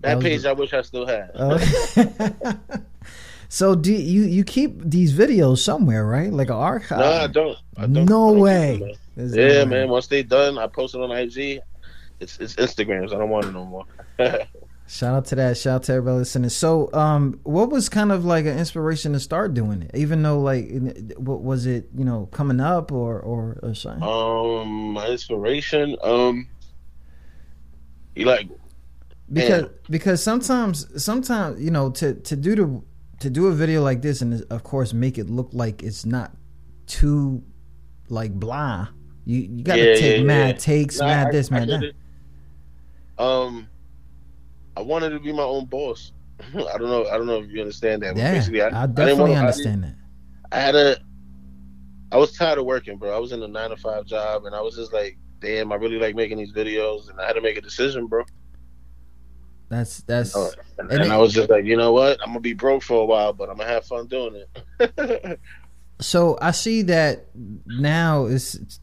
that, 0.00 0.16
was 0.16 0.24
page. 0.24 0.42
the- 0.42 0.50
I 0.50 0.52
wish 0.52 0.72
I 0.72 0.82
still 0.82 1.06
had. 1.06 1.30
Oh. 1.34 1.58
so 3.48 3.74
do 3.74 3.92
you 3.92 4.22
you 4.24 4.44
keep 4.44 4.80
these 4.84 5.12
videos 5.14 5.58
somewhere, 5.58 6.04
right? 6.06 6.32
Like 6.32 6.48
an 6.48 6.56
archive? 6.56 6.98
no, 6.98 7.10
I 7.12 7.26
don't. 7.28 7.58
I 7.76 7.82
don't 7.82 8.04
No 8.06 8.28
I 8.28 8.32
don't 8.32 8.40
way. 8.40 8.72
keep 8.72 8.80
them, 8.80 8.88
man. 8.88 8.96
There's 9.16 9.32
no 9.34 9.42
Yeah, 9.42 9.64
man. 9.64 9.88
Once 9.88 10.06
they 10.08 10.22
done, 10.22 10.58
I 10.58 10.66
post 10.66 10.94
it 10.94 11.00
on 11.00 11.10
IG. 11.12 11.60
It's 12.18 12.38
it's 12.38 12.54
Instagrams. 12.56 13.12
I 13.14 13.18
don't 13.18 13.30
want 13.30 13.46
it 13.46 13.52
no 13.52 13.64
more. 13.64 13.84
Shout 14.88 15.14
out 15.14 15.24
to 15.26 15.34
that. 15.34 15.58
Shout 15.58 15.74
out 15.74 15.82
to 15.84 15.92
everybody 15.94 16.18
listening. 16.18 16.48
So, 16.50 16.92
um, 16.92 17.40
what 17.42 17.70
was 17.70 17.88
kind 17.88 18.12
of 18.12 18.24
like 18.24 18.46
an 18.46 18.56
inspiration 18.56 19.12
to 19.14 19.20
start 19.20 19.52
doing 19.52 19.82
it? 19.82 19.90
Even 19.94 20.22
though, 20.22 20.38
like, 20.40 20.70
what 21.16 21.42
was 21.42 21.66
it? 21.66 21.88
You 21.96 22.04
know, 22.04 22.26
coming 22.26 22.60
up 22.60 22.92
or 22.92 23.18
or, 23.18 23.58
or 23.62 23.74
something? 23.74 24.02
um, 24.04 24.92
my 24.92 25.08
inspiration. 25.08 25.96
Um, 26.04 26.46
you 28.14 28.24
like 28.26 28.48
because 29.32 29.62
Man. 29.62 29.70
because 29.90 30.22
sometimes 30.22 31.02
sometimes 31.02 31.60
you 31.60 31.70
know 31.72 31.90
to 31.90 32.14
to 32.14 32.36
do 32.36 32.54
the 32.54 32.82
to 33.20 33.28
do 33.28 33.48
a 33.48 33.52
video 33.52 33.82
like 33.82 34.02
this 34.02 34.22
and 34.22 34.44
of 34.50 34.62
course 34.62 34.94
make 34.94 35.18
it 35.18 35.28
look 35.28 35.50
like 35.52 35.82
it's 35.82 36.06
not 36.06 36.30
too 36.86 37.42
like 38.08 38.32
blah 38.32 38.86
you 39.24 39.40
you 39.40 39.64
gotta 39.64 39.82
Yeah, 39.82 39.94
take 39.96 40.16
yeah, 40.18 40.22
mad 40.22 40.48
yeah. 40.54 40.58
takes 40.58 40.98
Nah, 41.00 41.06
mad 41.08 41.26
I- 41.26 41.32
this 41.32 41.50
I 41.50 41.54
mad 41.58 41.68
get 41.68 41.80
that 41.80 41.86
it. 41.88 41.96
Um, 43.18 43.68
I 44.76 44.80
wanted 44.82 45.10
to 45.10 45.20
be 45.20 45.32
my 45.32 45.42
own 45.42 45.66
boss. 45.66 46.12
I 46.54 46.76
don't 46.78 46.90
know. 46.90 47.06
I 47.06 47.16
don't 47.16 47.26
know 47.26 47.40
if 47.42 47.50
you 47.50 47.60
understand 47.60 48.02
that. 48.02 48.16
yeah 48.16 48.32
basically, 48.32 48.62
I, 48.62 48.68
I, 48.68 48.82
I 48.82 48.86
definitely 48.86 49.20
wanna- 49.22 49.34
I 49.34 49.38
understand 49.40 49.84
that 49.84 49.94
I 50.52 50.60
had 50.60 50.74
a. 50.74 50.96
I 52.12 52.18
was 52.18 52.36
tired 52.36 52.58
of 52.58 52.66
working, 52.66 52.98
bro. 52.98 53.14
I 53.14 53.18
was 53.18 53.32
in 53.32 53.42
a 53.42 53.48
nine 53.48 53.70
to 53.70 53.76
five 53.76 54.06
job, 54.06 54.44
and 54.44 54.54
I 54.54 54.60
was 54.60 54.76
just 54.76 54.92
like, 54.92 55.18
"Damn, 55.40 55.72
I 55.72 55.76
really 55.76 55.98
like 55.98 56.14
making 56.14 56.38
these 56.38 56.52
videos," 56.52 57.10
and 57.10 57.20
I 57.20 57.26
had 57.26 57.32
to 57.32 57.40
make 57.40 57.56
a 57.56 57.60
decision, 57.60 58.06
bro. 58.06 58.24
that's 59.68 60.02
that's 60.02 60.36
Uh, 60.36 60.50
and, 60.78 60.90
And 60.90 61.00
and 61.00 61.10
it- 61.10 61.10
I 61.10 61.16
was 61.16 61.32
just 61.32 61.50
like, 61.50 61.64
you 61.64 61.76
know 61.76 61.92
what? 61.92 62.18
I'm 62.22 62.28
gonna 62.28 62.40
be 62.40 62.52
broke 62.52 62.82
for 62.84 63.02
a 63.02 63.04
while, 63.04 63.32
but 63.32 63.50
I'm 63.50 63.56
gonna 63.56 63.68
have 63.68 63.84
fun 63.86 64.06
doing 64.06 64.44
it. 64.78 65.40
so 66.00 66.38
I 66.40 66.52
see 66.52 66.82
that 66.82 67.26
now 67.66 68.26
it's 68.26 68.78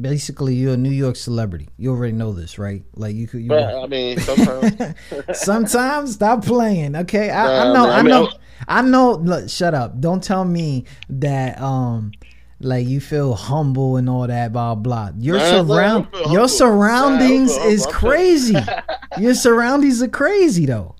basically 0.00 0.54
you're 0.54 0.74
a 0.74 0.76
New 0.76 0.90
York 0.90 1.16
celebrity 1.16 1.68
you 1.76 1.90
already 1.90 2.12
know 2.12 2.32
this 2.32 2.58
right 2.58 2.82
like 2.94 3.14
you 3.14 3.26
could 3.26 3.40
you 3.42 3.48
but 3.48 3.62
I 3.62 3.86
mean, 3.86 4.18
sometimes 4.18 4.94
Sometimes 5.34 6.12
stop 6.14 6.44
playing, 6.44 6.96
okay? 6.96 7.30
I, 7.30 7.62
I 7.62 7.72
know, 7.72 7.84
man, 7.86 7.90
I 7.90 7.98
I 7.98 8.02
mean, 8.02 8.10
know, 8.10 8.28
I- 8.68 8.82
know. 8.82 9.12
Look, 9.12 9.48
shut 9.50 9.74
up! 9.74 10.00
Don't 10.00 10.22
tell 10.22 10.44
me 10.44 10.84
that 11.08 11.60
um 11.60 12.12
like 12.60 12.86
you 12.86 13.00
feel 13.00 13.34
humble 13.34 13.96
and 13.96 14.08
all 14.08 14.26
that, 14.26 14.52
blah 14.52 14.74
blah. 14.74 15.10
Your 15.18 15.38
nah, 15.38 15.64
surround, 15.64 16.08
your 16.30 16.48
surroundings 16.48 17.56
feel 17.56 17.66
is 17.66 17.86
crazy. 17.86 18.56
your 19.18 19.34
surroundings 19.34 20.02
are 20.02 20.08
crazy 20.08 20.66
though. 20.66 20.94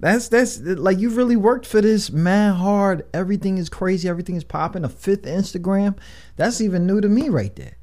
That's 0.00 0.28
that's 0.28 0.60
like 0.60 0.98
you 0.98 1.10
really 1.10 1.36
worked 1.36 1.66
for 1.66 1.80
this 1.80 2.10
man 2.10 2.54
hard. 2.54 3.04
Everything 3.12 3.58
is 3.58 3.68
crazy. 3.68 4.08
Everything 4.08 4.36
is 4.36 4.44
popping. 4.44 4.84
A 4.84 4.88
fifth 4.88 5.22
Instagram. 5.22 5.96
That's 6.36 6.60
even 6.60 6.86
new 6.86 7.00
to 7.00 7.08
me 7.08 7.28
right 7.28 7.54
there. 7.56 7.76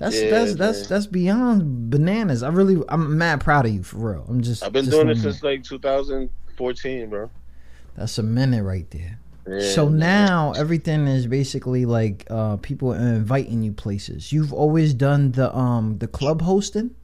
That's 0.00 0.20
Yeah, 0.20 0.30
that's 0.30 0.54
that's 0.54 0.80
man. 0.80 0.88
that's 0.88 1.06
beyond 1.06 1.90
bananas. 1.90 2.42
I 2.42 2.48
really 2.48 2.82
I'm 2.88 3.18
mad 3.18 3.40
proud 3.40 3.66
of 3.66 3.72
you 3.72 3.82
for 3.82 4.12
real. 4.12 4.26
I'm 4.28 4.40
just 4.40 4.64
I've 4.64 4.72
been 4.72 4.86
just 4.86 4.96
doing 4.96 5.10
it 5.10 5.18
since 5.18 5.42
like 5.42 5.62
2014, 5.62 7.10
bro. 7.10 7.30
That's 7.96 8.18
a 8.18 8.22
minute 8.22 8.64
right 8.64 8.90
there. 8.90 9.20
Yeah, 9.46 9.60
so 9.74 9.88
man. 9.88 9.98
now 9.98 10.52
everything 10.52 11.06
is 11.06 11.26
basically 11.26 11.84
like 11.84 12.26
uh 12.30 12.56
people 12.56 12.94
inviting 12.94 13.62
you 13.62 13.72
places. 13.72 14.32
You've 14.32 14.52
always 14.52 14.92
done 14.94 15.32
the 15.32 15.54
um 15.56 15.98
the 15.98 16.08
club 16.08 16.42
hosting. 16.42 16.96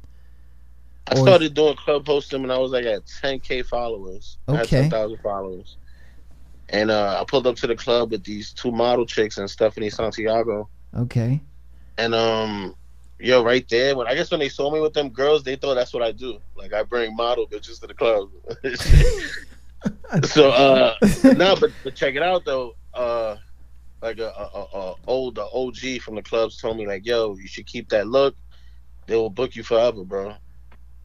I 1.09 1.15
started 1.15 1.55
doing 1.55 1.77
club 1.77 2.07
hosting 2.07 2.43
when 2.43 2.51
I 2.51 2.59
was 2.59 2.73
like 2.73 2.85
at 2.85 3.05
10k 3.07 3.67
followers. 3.67 4.39
I 4.49 4.53
had 4.57 4.65
Okay. 4.67 4.81
10,000 4.89 5.19
followers. 5.23 5.77
And 6.71 6.91
uh, 6.91 7.19
I 7.21 7.25
pulled 7.25 7.47
up 7.47 7.55
to 7.57 7.69
the 7.69 7.77
club 7.77 8.11
with 8.11 8.25
these 8.25 8.53
two 8.53 8.73
model 8.73 9.07
chicks 9.07 9.39
and 9.39 9.49
Stephanie 9.49 9.91
Santiago. 9.91 10.69
Okay. 10.97 11.41
And 11.97 12.13
um, 12.15 12.75
yo, 13.21 13.45
right 13.45 13.67
there, 13.69 13.97
when 13.97 14.09
I 14.09 14.15
guess 14.15 14.31
when 14.33 14.41
they 14.41 14.49
saw 14.49 14.73
me 14.73 14.81
with 14.81 14.93
them 14.93 15.11
girls, 15.11 15.45
they 15.45 15.55
thought 15.55 15.77
that's 15.77 15.95
what 15.95 16.03
I 16.03 16.11
do. 16.11 16.41
Like 16.57 16.73
I 16.73 16.83
bring 16.83 17.15
model 17.15 17.47
bitches 17.47 17.81
to 17.81 17.87
the 17.87 17.95
club. 17.95 18.31
so 20.25 20.51
uh, 20.51 20.95
no, 21.37 21.55
but, 21.57 21.71
but 21.85 21.95
check 21.95 22.17
it 22.17 22.23
out 22.23 22.45
though. 22.45 22.75
Uh, 22.93 23.37
like 24.03 24.19
a, 24.19 24.29
a, 24.29 24.51
a, 24.55 24.79
a 24.91 24.95
old 25.07 25.39
a 25.39 25.47
OG 25.53 26.01
from 26.03 26.17
the 26.17 26.23
clubs 26.23 26.59
told 26.59 26.77
me 26.77 26.87
like, 26.87 27.07
yo, 27.07 27.37
you 27.37 27.47
should 27.47 27.67
keep 27.67 27.89
that 27.91 28.09
look. 28.09 28.35
They 29.07 29.15
will 29.17 29.31
book 29.31 29.55
you 29.55 29.63
forever, 29.63 30.03
bro. 30.05 30.35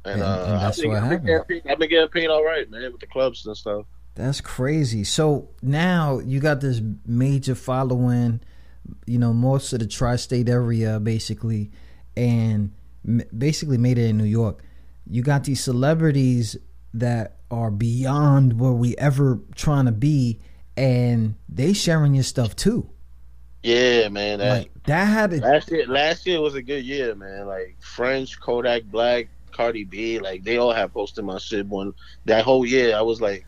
And, 0.06 0.14
And- 0.16 0.24
uh, 0.24 0.44
and 0.48 0.62
that's 0.62 0.78
I've 0.80 0.84
been, 0.84 0.92
what 0.92 1.04
happened. 1.04 1.26
getting 1.28 1.44
paid- 1.62 1.72
I've 1.72 1.80
been 1.80 1.90
getting 1.90 2.10
paid 2.10 2.28
all 2.28 2.44
right, 2.44 2.70
man, 2.70 2.92
with 2.92 3.02
the 3.02 3.08
clubs 3.08 3.46
and 3.46 3.56
stuff. 3.56 3.86
That's 4.16 4.42
crazy. 4.42 5.04
So 5.04 5.50
now 5.62 6.20
you 6.20 6.40
got 6.40 6.60
this 6.62 6.82
major 7.06 7.56
following, 7.56 8.42
you 9.06 9.18
know, 9.20 9.32
most 9.34 9.72
of 9.74 9.80
the 9.80 9.88
tri-state 9.88 10.50
area 10.50 11.00
basically, 11.00 11.72
and 12.18 12.72
basically 13.38 13.78
made 13.78 13.98
it 13.98 14.10
in 14.10 14.18
New 14.18 14.26
York. 14.26 14.64
You 15.10 15.22
got 15.22 15.46
these 15.46 15.64
celebrities 15.64 16.58
that 16.94 17.38
are 17.50 17.72
beyond 17.72 18.60
where 18.60 18.72
we 18.74 18.96
ever 18.98 19.40
trying 19.56 19.86
to 19.86 19.92
be, 19.92 20.40
and 20.76 21.36
they 21.48 21.74
sharing 21.74 22.14
your 22.14 22.24
stuff 22.24 22.56
too. 22.56 22.90
Yeah, 23.64 24.10
man. 24.10 24.40
That, 24.40 24.58
Like 24.58 24.72
that 24.86 25.06
had 25.06 25.34
it. 25.34 25.42
last 25.44 25.72
year, 25.72 25.86
last 25.88 26.26
year 26.28 26.42
was 26.42 26.56
a 26.56 26.62
good 26.62 26.84
year, 26.84 27.14
man. 27.16 27.48
Like 27.48 27.78
French, 27.80 28.40
Kodak 28.40 28.84
Black, 28.86 29.28
Cardi 29.52 29.84
B, 29.84 30.20
like 30.20 30.44
they 30.44 30.58
all 30.58 30.74
have 30.74 30.94
posted 30.94 31.26
my 31.26 31.38
shit. 31.38 31.68
One 31.68 31.94
that 32.26 32.44
whole 32.44 32.66
year, 32.66 32.96
I 32.96 33.02
was 33.02 33.22
like, 33.22 33.46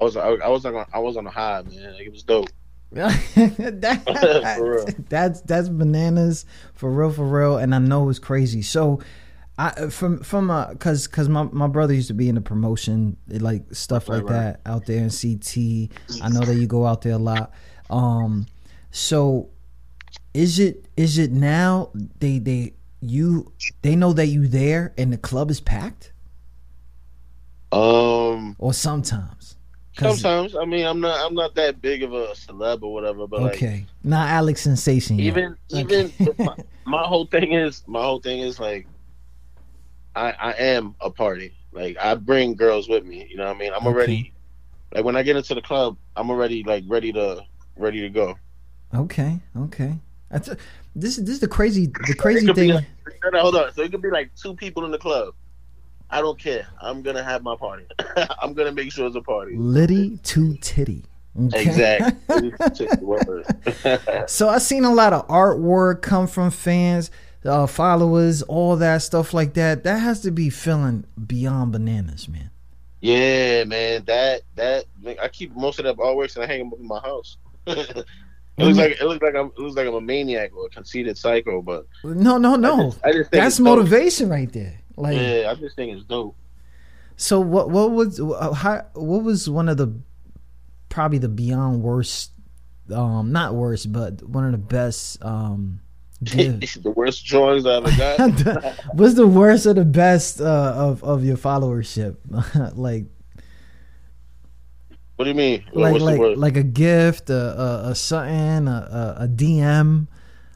I 0.00 0.04
was, 0.04 0.16
I, 0.16 0.28
I 0.28 0.48
was 0.48 0.64
on, 0.64 0.86
I 0.92 0.98
was 0.98 1.16
on 1.16 1.26
a 1.26 1.30
high, 1.30 1.62
man. 1.62 1.94
Like, 1.94 2.06
it 2.06 2.12
was 2.12 2.22
dope. 2.22 2.48
that, 2.94 4.02
that's 5.08 5.40
that's 5.40 5.68
bananas 5.68 6.46
for 6.74 6.90
real 6.90 7.10
for 7.10 7.26
real 7.26 7.56
and 7.56 7.74
i 7.74 7.78
know 7.78 8.08
it's 8.08 8.20
crazy 8.20 8.62
so 8.62 9.00
i 9.58 9.88
from 9.88 10.20
from 10.20 10.48
uh 10.48 10.68
because 10.68 11.08
because 11.08 11.28
my, 11.28 11.42
my 11.44 11.66
brother 11.66 11.92
used 11.92 12.06
to 12.06 12.14
be 12.14 12.28
in 12.28 12.36
the 12.36 12.40
promotion 12.40 13.16
like 13.26 13.64
stuff 13.74 14.08
like 14.08 14.22
Right, 14.22 14.30
right. 14.30 14.32
that 14.32 14.60
out 14.64 14.86
there 14.86 15.02
in 15.02 15.10
ct 15.10 15.90
i 16.22 16.28
know 16.28 16.44
that 16.44 16.54
you 16.54 16.68
go 16.68 16.86
out 16.86 17.02
there 17.02 17.14
a 17.14 17.18
lot 17.18 17.50
um 17.90 18.46
so 18.92 19.48
is 20.32 20.60
it 20.60 20.86
is 20.96 21.18
it 21.18 21.32
now 21.32 21.90
they 22.20 22.38
they 22.38 22.74
you 23.04 23.52
they 23.82 23.96
know 23.96 24.12
that 24.12 24.26
you 24.26 24.46
there 24.48 24.92
and 24.98 25.12
the 25.12 25.18
club 25.18 25.50
is 25.50 25.60
packed 25.60 26.12
Um, 27.72 28.56
or 28.58 28.72
sometimes. 28.72 29.56
sometimes, 29.96 30.54
I 30.56 30.64
mean, 30.64 30.86
I'm 30.86 31.00
not, 31.00 31.24
I'm 31.24 31.34
not 31.34 31.54
that 31.56 31.80
big 31.82 32.02
of 32.02 32.12
a 32.12 32.28
celeb 32.28 32.82
or 32.82 32.92
whatever, 32.92 33.26
but 33.26 33.42
like, 33.42 33.54
okay 33.56 33.86
not 34.02 34.28
alex 34.28 34.60
sensation 34.62 35.18
yet. 35.18 35.36
even, 35.36 35.56
even 35.70 36.12
my, 36.44 36.54
my 36.84 37.02
whole 37.04 37.26
thing 37.26 37.52
is, 37.52 37.82
my 37.86 38.02
whole 38.02 38.20
thing 38.20 38.40
is 38.40 38.58
like, 38.60 38.86
I, 40.14 40.32
I 40.32 40.52
am 40.52 40.94
a 41.00 41.10
party. 41.10 41.54
Like 41.72 41.96
I 42.00 42.14
bring 42.14 42.54
girls 42.54 42.88
with 42.88 43.04
me. 43.04 43.26
You 43.28 43.36
know 43.36 43.46
what 43.46 43.56
I 43.56 43.58
mean? 43.58 43.72
I'm 43.72 43.86
Okay. 43.86 43.86
already, 43.86 44.34
like 44.94 45.04
when 45.04 45.16
I 45.16 45.22
get 45.22 45.36
into 45.36 45.54
the 45.54 45.62
club, 45.62 45.96
I'm 46.16 46.30
already 46.30 46.62
like 46.62 46.84
ready 46.86 47.12
to, 47.12 47.42
ready 47.76 48.00
to 48.02 48.08
go. 48.10 48.36
Okay, 48.94 49.40
okay. 49.56 49.98
That's 50.34 50.48
a, 50.48 50.56
this 50.94 51.16
is 51.18 51.24
this 51.24 51.34
is 51.36 51.40
the 51.40 51.48
crazy 51.48 51.86
the 51.86 52.14
crazy 52.14 52.44
It 52.44 52.48
could 52.48 52.56
be 52.56 52.60
thing. 52.62 52.74
like- 52.74 52.84
no, 53.24 53.30
no, 53.30 53.40
hold 53.40 53.56
on. 53.56 53.72
So 53.72 53.82
it 53.82 53.90
could 53.90 54.02
be 54.02 54.10
like 54.10 54.34
two 54.34 54.54
people 54.54 54.84
in 54.84 54.90
the 54.90 54.98
club. 54.98 55.32
I 56.10 56.20
don't 56.20 56.38
care. 56.38 56.66
I'm 56.82 57.00
gonna 57.02 57.22
have 57.24 57.42
my 57.42 57.56
party. 57.56 57.86
I'm 58.42 58.52
gonna 58.52 58.72
make 58.72 58.92
sure 58.92 59.06
it's 59.06 59.16
a 59.16 59.20
party. 59.22 59.56
Liddy 59.56 60.18
to 60.24 60.56
titty. 60.58 61.04
Okay? 61.46 61.62
Exactly. 61.62 62.52
So 64.28 64.48
I've 64.48 64.62
seen 64.62 64.84
a 64.84 64.92
lot 64.92 65.12
of 65.12 65.26
artwork 65.28 66.02
come 66.02 66.26
from 66.28 66.50
fans, 66.50 67.10
uh, 67.44 67.66
followers, 67.66 68.42
all 68.42 68.76
that 68.76 68.98
stuff 69.02 69.34
like 69.34 69.54
that. 69.54 69.82
That 69.84 69.98
has 69.98 70.20
to 70.20 70.30
be 70.30 70.50
feeling 70.50 71.04
beyond 71.26 71.72
bananas, 71.72 72.28
man. 72.28 72.50
yeah, 73.00 73.64
man. 73.64 74.04
That 74.04 74.42
that 74.56 74.84
I 75.20 75.28
keep 75.28 75.54
most 75.56 75.78
of 75.78 75.84
that 75.86 75.96
artworks 75.96 76.36
and 76.36 76.44
I 76.44 76.46
hang 76.46 76.58
them 76.60 76.72
up 76.72 76.78
in 76.80 76.86
my 76.86 77.00
house. 77.00 77.36
It 78.56 78.64
looks 78.64 78.78
like 78.78 78.92
it 79.00 79.04
looks 79.04 79.22
like 79.22 79.34
I'm 79.34 79.46
it 79.46 79.58
looks 79.58 79.76
like 79.76 79.86
I'm 79.86 79.94
a 79.94 80.00
maniac 80.00 80.52
or 80.56 80.66
a 80.66 80.70
conceited 80.70 81.18
psycho, 81.18 81.60
but 81.62 81.86
No, 82.04 82.38
no, 82.38 82.54
I 82.54 82.56
no. 82.56 82.90
just, 82.90 83.04
I 83.04 83.12
just 83.12 83.30
think 83.30 83.42
That's 83.42 83.56
dope. 83.58 83.64
motivation 83.64 84.28
right 84.28 84.52
there. 84.52 84.80
Like, 84.96 85.16
Yeah, 85.16 85.50
I 85.50 85.54
just 85.56 85.74
think 85.76 85.96
it's 85.96 86.04
dope. 86.04 86.36
so 87.16 87.40
what? 87.40 87.70
What 87.70 87.90
was 87.90 88.20
uh, 88.20 88.52
how? 88.52 88.86
What 88.94 89.24
was 89.24 89.48
one 89.50 89.68
of 89.68 89.76
the 89.76 89.92
probably 90.88 91.18
the 91.18 91.28
beyond 91.28 91.82
worst? 91.82 92.30
Um, 92.92 93.32
not 93.32 93.54
worst, 93.54 93.90
but 93.92 94.22
one 94.22 94.44
of 94.44 94.52
the 94.52 94.58
best. 94.58 95.24
Um, 95.24 95.80
the 96.20 96.92
worst 96.94 97.24
drawings 97.24 97.66
I 97.66 97.76
ever 97.76 97.90
got. 97.96 98.74
What's 98.94 99.14
the 99.14 99.26
worst 99.26 99.66
or 99.66 99.74
the 99.74 99.84
best 99.84 100.40
uh, 100.40 100.72
of 100.76 101.02
of 101.02 101.24
your 101.24 101.36
followership? 101.36 102.16
like 102.76 103.06
what 105.16 105.24
do 105.24 105.30
you 105.30 105.36
mean? 105.36 105.64
like 105.72 105.92
What's 105.92 106.04
like 106.04 106.20
like 106.36 106.56
a 106.56 106.62
gift, 106.62 107.30
a 107.30 107.60
a, 107.60 107.90
a 107.90 107.94
something, 107.94 108.68
a, 108.68 109.16
a, 109.20 109.24
a 109.24 109.28
DM. 109.28 110.06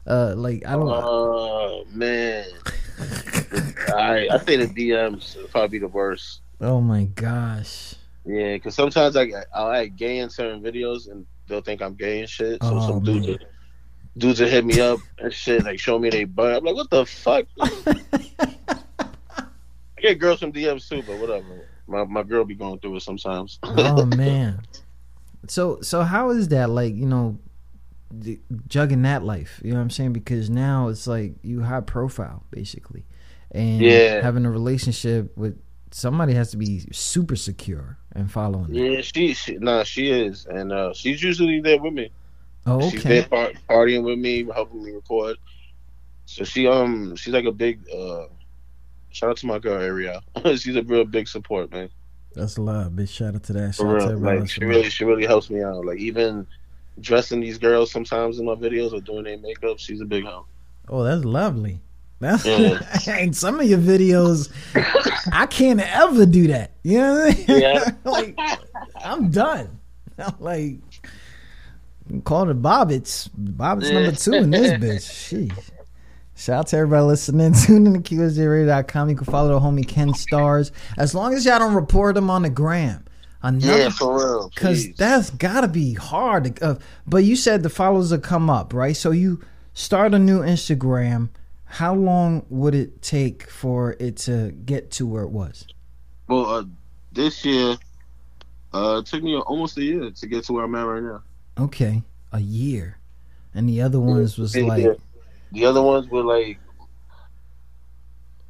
Uh, 0.07 0.33
like 0.35 0.65
I 0.65 0.71
don't. 0.73 0.87
Oh 0.89 1.85
man, 1.91 2.45
I 3.95 4.27
I 4.31 4.37
say 4.39 4.57
the 4.57 4.67
DMs 4.67 5.37
probably 5.51 5.79
be 5.79 5.79
the 5.79 5.87
worst. 5.87 6.41
oh 6.61 6.81
my 6.81 7.05
gosh. 7.05 7.95
Yeah, 8.25 8.53
because 8.55 8.75
sometimes 8.75 9.15
I 9.15 9.29
I'll 9.55 9.71
act 9.71 9.95
gay 9.95 10.19
in 10.19 10.29
certain 10.29 10.61
videos 10.61 11.09
and 11.11 11.25
they'll 11.47 11.61
think 11.61 11.81
I'm 11.81 11.95
gay 11.95 12.19
and 12.19 12.29
shit. 12.29 12.61
So 12.63 12.77
Oh, 12.77 12.87
some 12.87 13.03
dudes 13.03 13.43
dudes 14.17 14.39
will 14.41 14.49
hit 14.49 14.65
me 14.65 14.79
up 14.81 14.99
and 15.19 15.31
shit 15.31 15.63
like 15.63 15.79
show 15.79 15.97
me 15.97 16.09
they 16.09 16.25
butt. 16.25 16.57
I'm 16.57 16.65
like, 16.65 16.75
what 16.75 16.89
the 16.89 17.05
fuck? 17.05 17.45
I 17.59 18.75
get 20.01 20.19
girls 20.19 20.39
from 20.39 20.53
DMs 20.53 20.87
too, 20.87 21.03
but 21.05 21.19
whatever. 21.19 21.67
My 21.89 22.05
my 22.05 22.23
girl 22.23 22.45
be 22.45 22.55
going 22.55 22.79
through 22.79 22.97
it 22.97 23.01
sometimes. 23.01 23.59
oh 23.63 24.05
man. 24.05 24.61
So 25.47 25.81
so 25.81 26.03
how 26.03 26.29
is 26.31 26.49
that 26.49 26.69
like 26.69 26.95
you 26.95 27.05
know, 27.05 27.39
d- 28.17 28.39
jugging 28.67 29.03
that 29.03 29.23
life? 29.23 29.59
You 29.63 29.71
know 29.71 29.77
what 29.77 29.83
I'm 29.83 29.89
saying? 29.89 30.13
Because 30.13 30.49
now 30.49 30.89
it's 30.89 31.07
like 31.07 31.33
you 31.41 31.61
high 31.61 31.81
profile 31.81 32.43
basically, 32.51 33.05
and 33.51 33.81
Yeah. 33.81 34.21
having 34.21 34.45
a 34.45 34.51
relationship 34.51 35.35
with 35.37 35.59
somebody 35.91 36.33
has 36.33 36.51
to 36.51 36.57
be 36.57 36.85
super 36.91 37.35
secure 37.35 37.97
and 38.13 38.31
following. 38.31 38.67
that. 38.67 38.75
yeah, 38.79 39.01
she, 39.01 39.33
she 39.33 39.55
nah, 39.57 39.83
she 39.83 40.11
is, 40.11 40.45
and 40.45 40.71
uh, 40.71 40.93
she's 40.93 41.23
usually 41.23 41.59
there 41.61 41.79
with 41.81 41.93
me. 41.93 42.09
Oh 42.67 42.89
She's 42.91 43.03
there 43.03 43.23
par- 43.23 43.53
partying 43.67 44.03
with 44.03 44.19
me, 44.19 44.43
helping 44.53 44.83
me 44.83 44.91
record. 44.91 45.37
So 46.25 46.43
she 46.43 46.67
um 46.67 47.15
she's 47.15 47.33
like 47.33 47.45
a 47.45 47.51
big 47.51 47.79
uh 47.89 48.25
shout 49.11 49.31
out 49.31 49.37
to 49.37 49.45
my 49.45 49.59
girl 49.59 49.81
Ariel. 49.81 50.21
she's 50.57 50.75
a 50.75 50.83
real 50.83 51.05
big 51.05 51.27
support, 51.27 51.71
man. 51.71 51.89
That's 52.33 52.57
a 52.57 52.61
love. 52.61 52.95
Big 52.95 53.09
shout 53.09 53.35
out 53.35 53.43
to 53.43 53.53
that. 53.53 53.75
For 53.75 53.99
Shout 53.99 54.01
out 54.01 54.09
to 54.09 54.17
real. 54.17 54.39
Like 54.41 54.49
she 54.49 54.63
really 54.63 54.89
she 54.89 55.05
really 55.05 55.25
helps 55.25 55.49
me 55.49 55.63
out. 55.63 55.85
Like 55.85 55.99
even 55.99 56.45
dressing 57.01 57.39
these 57.39 57.57
girls 57.57 57.91
sometimes 57.91 58.39
in 58.39 58.45
my 58.45 58.55
videos 58.55 58.93
or 58.93 59.01
doing 59.01 59.23
their 59.23 59.37
makeup, 59.37 59.79
she's 59.79 60.01
a 60.01 60.05
big 60.05 60.25
help. 60.25 60.47
Oh, 60.87 61.03
that's 61.03 61.23
lovely. 61.23 61.79
That's 62.19 62.45
Yeah. 62.45 62.79
and 63.07 63.35
some 63.35 63.59
of 63.59 63.65
your 63.65 63.79
videos, 63.79 64.51
I 65.31 65.45
can't 65.45 65.79
ever 65.79 66.25
do 66.25 66.47
that. 66.47 66.71
You 66.83 66.97
know 66.99 67.13
what 67.13 67.33
I 67.33 67.37
mean? 67.37 67.61
Yeah. 67.61 67.91
like 68.03 68.37
I'm 69.03 69.31
done. 69.31 69.79
I'm 70.17 70.35
like 70.39 70.75
call 72.23 72.49
it 72.49 72.61
Bobbits. 72.61 73.29
Bobbits 73.29 73.93
number 73.93 74.11
two 74.11 74.33
in 74.33 74.49
this 74.51 74.71
bitch. 74.73 75.49
Sheesh. 75.49 75.69
Shout 76.39 76.59
out 76.59 76.67
to 76.67 76.77
everybody 76.77 77.03
listening. 77.03 77.51
Tune 77.65 77.85
in 77.85 78.01
to 78.01 78.15
QSJRadio.com. 78.15 79.09
You 79.09 79.15
can 79.17 79.25
follow 79.25 79.49
the 79.49 79.59
homie 79.59 79.85
Ken 79.85 80.13
Stars. 80.13 80.71
As 80.97 81.13
long 81.13 81.33
as 81.33 81.45
y'all 81.45 81.59
don't 81.59 81.73
report 81.73 82.15
him 82.15 82.29
on 82.29 82.43
the 82.43 82.49
gram. 82.49 83.03
Another 83.41 83.77
Yeah, 83.77 83.89
for 83.89 84.17
real. 84.17 84.49
Because 84.49 84.89
that's 84.93 85.31
gotta 85.31 85.67
be 85.67 85.95
hard. 85.95 86.55
To, 86.55 86.65
uh, 86.65 86.75
but 87.05 87.25
you 87.25 87.35
said 87.35 87.61
the 87.61 87.69
followers 87.69 88.11
will 88.11 88.19
come 88.19 88.49
up, 88.49 88.73
right? 88.73 88.95
So 88.95 89.11
you 89.11 89.41
start 89.73 90.13
a 90.13 90.19
new 90.19 90.39
Instagram. 90.39 91.27
How 91.65 91.93
long 91.93 92.45
would 92.49 92.73
it 92.73 93.01
take 93.01 93.49
for 93.49 93.97
it 93.99 94.15
to 94.17 94.51
get 94.51 94.91
to 94.91 95.05
where 95.05 95.23
it 95.23 95.31
was? 95.31 95.67
Well, 96.29 96.45
uh, 96.45 96.63
this 97.11 97.43
year, 97.43 97.75
uh, 98.73 99.01
it 99.03 99.07
took 99.07 99.23
me 99.23 99.37
almost 99.37 99.77
a 99.77 99.83
year 99.83 100.09
to 100.09 100.27
get 100.27 100.45
to 100.45 100.53
where 100.53 100.63
I'm 100.63 100.75
at 100.75 100.83
right 100.83 101.03
now. 101.03 101.21
Okay, 101.57 102.01
a 102.31 102.39
year, 102.39 102.97
and 103.53 103.67
the 103.67 103.81
other 103.81 103.99
ones 103.99 104.37
was 104.37 104.55
Yeah, 104.55 104.63
like. 104.63 104.99
The 105.51 105.65
other 105.65 105.81
ones 105.81 106.07
were 106.09 106.23
like, 106.23 106.59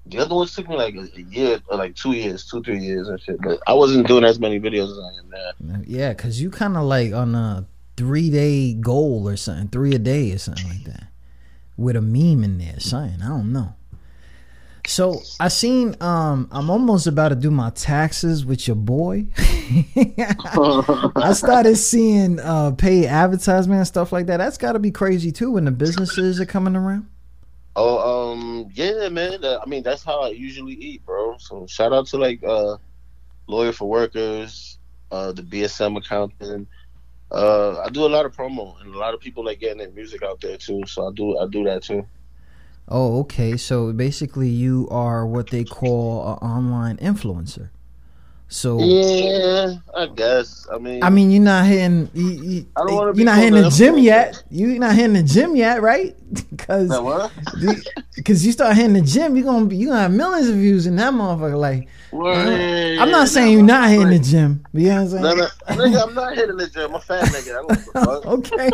the 0.06 0.18
other 0.18 0.36
ones 0.36 0.56
took 0.56 0.68
me 0.68 0.76
like 0.76 0.96
a, 0.96 1.22
year, 1.22 1.60
or 1.68 1.78
like 1.78 1.96
two 1.96 2.14
years, 2.14 2.46
two 2.46 2.64
three 2.64 2.80
years 2.80 3.08
and 3.08 3.22
shit. 3.22 3.40
But 3.42 3.60
I 3.68 3.74
wasn't 3.74 4.08
doing 4.08 4.24
as 4.24 4.40
many 4.40 4.60
videos 4.60 4.92
as 4.92 5.00
I 5.00 5.20
am 5.20 5.30
now. 5.70 5.82
Yeah, 5.86 6.14
because 6.14 6.42
you 6.42 6.50
kind 6.50 6.76
of 6.78 6.84
like 6.84 7.14
on 7.14 7.36
a 7.36 7.68
three 7.96 8.30
day 8.30 8.74
goal 8.74 9.30
or 9.30 9.38
something, 9.38 9.68
three 9.68 9.94
a 9.94 10.00
day 10.00 10.32
or 10.32 10.40
something 10.40 10.68
like 10.68 10.84
that, 10.86 11.08
with 11.78 11.96
a 11.96 12.02
meme 12.02 12.44
in 12.44 12.58
there, 12.58 12.80
something. 12.80 13.22
I 13.22 13.28
don't 13.28 13.54
know. 13.54 13.76
So 14.88 15.22
I 15.40 15.50
seen 15.50 15.96
um 16.02 16.48
I'm 16.52 16.70
almost 16.72 17.06
about 17.06 17.30
to 17.30 17.36
do 17.36 17.52
my 17.52 17.70
taxes 17.70 18.46
with 18.46 18.68
your 18.68 18.76
boy. 18.76 19.28
I 21.16 21.34
started 21.34 21.76
seeing 21.78 22.40
uh 22.40 22.72
paid 22.72 23.06
advertisement 23.06 23.80
and 23.80 23.88
stuff 23.88 24.12
like 24.12 24.26
that. 24.28 24.38
That's 24.38 24.58
got 24.58 24.74
to 24.74 24.80
be 24.80 24.92
crazy 24.92 25.32
too 25.32 25.52
when 25.52 25.66
the 25.66 25.72
businesses 25.72 26.40
are 26.40 26.46
coming 26.46 26.76
around. 26.76 27.08
Oh, 27.76 28.32
um, 28.32 28.70
yeah, 28.74 29.10
man. 29.10 29.44
Uh, 29.44 29.60
I 29.64 29.70
mean, 29.70 29.84
that's 29.84 30.04
how 30.04 30.22
I 30.22 30.30
usually 30.30 30.74
eat, 30.74 31.06
bro. 31.06 31.38
So 31.38 31.66
shout 31.68 31.94
out 31.94 32.08
to 32.08 32.18
like 32.18 32.44
uh, 32.44 32.78
lawyer 33.48 33.72
for 33.72 33.88
workers, 33.88 34.78
uh, 35.12 35.32
the 35.32 35.44
BSM 35.44 35.98
accountant. 35.98 36.68
Uh, 37.32 37.80
I 37.80 37.90
do 37.90 38.06
a 38.06 38.08
lot 38.08 38.26
of 38.26 38.36
promo, 38.36 38.80
and 38.82 38.94
a 38.94 38.98
lot 38.98 39.14
of 39.14 39.20
people 39.20 39.46
like 39.46 39.60
getting 39.60 39.78
their 39.78 39.92
music 39.92 40.24
out 40.24 40.42
there 40.42 40.58
too. 40.58 40.82
So 40.88 41.08
I 41.08 41.12
do, 41.14 41.38
I 41.38 41.48
do 41.48 41.64
that 41.66 41.84
too. 41.84 42.06
Oh, 42.88 43.20
okay. 43.22 43.56
So 43.56 43.94
basically, 43.94 44.50
you 44.50 44.88
are 44.90 45.26
what 45.26 45.52
they 45.52 45.64
call 45.64 46.28
an 46.28 46.38
online 46.40 46.98
influencer. 46.98 47.70
So 48.52 48.80
Yeah, 48.80 49.76
I 49.96 50.08
guess. 50.08 50.68
I 50.74 50.80
mean, 50.80 51.04
I 51.04 51.12
mean, 51.12 51.30
you're 51.30 51.42
not 51.44 51.66
hitting. 51.68 52.10
You, 52.16 52.30
you, 52.30 52.66
I 52.76 52.84
don't 52.84 52.96
wanna 52.96 53.14
you're 53.16 53.26
not 53.26 53.38
hitting 53.38 53.62
the 53.62 53.70
gym 53.70 53.98
yet. 54.00 54.44
You're 54.50 54.80
not 54.80 54.96
hitting 54.96 55.14
the 55.14 55.24
gym 55.24 55.56
yet, 55.56 55.82
right? 55.82 56.16
Because 56.52 56.92
because 58.16 58.46
you 58.46 58.52
start 58.52 58.76
hitting 58.76 58.94
the 58.94 59.02
gym, 59.02 59.36
you're 59.36 59.46
gonna 59.46 59.66
be 59.66 59.78
you 59.78 59.88
gonna 59.88 60.02
have 60.02 60.12
millions 60.12 60.48
of 60.50 60.56
views 60.56 60.86
in 60.86 60.96
that 60.98 61.14
motherfucker. 61.14 61.58
Like. 61.58 61.88
I'm 62.12 63.12
not 63.12 63.28
saying 63.30 63.54
you're 63.54 63.64
not 63.64 63.90
hitting 63.90 64.10
the 64.10 64.20
gym. 64.20 64.66
You 64.74 64.90
know 64.90 64.96
what 64.96 65.02
I'm 65.02 65.08
saying? 65.10 65.24
No, 65.24 65.34
no, 65.36 65.48
nigga, 65.70 66.08
I'm 66.08 66.16
not 66.16 66.36
hitting 66.36 66.58
the 66.58 66.68
gym. 66.68 66.90
I'm 66.90 66.96
a 66.96 67.00
fat 67.00 67.26
nigga. 67.26 67.52
I 67.52 67.54
don't 67.54 67.68
give 67.70 67.88
a 67.96 68.06
fuck. 68.06 68.26
okay. 68.26 68.70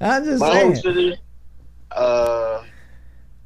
I'm 0.00 0.24
just 0.24 0.40
My 0.40 0.52
saying. 0.52 0.72
is, 1.12 1.18
uh, 1.90 2.64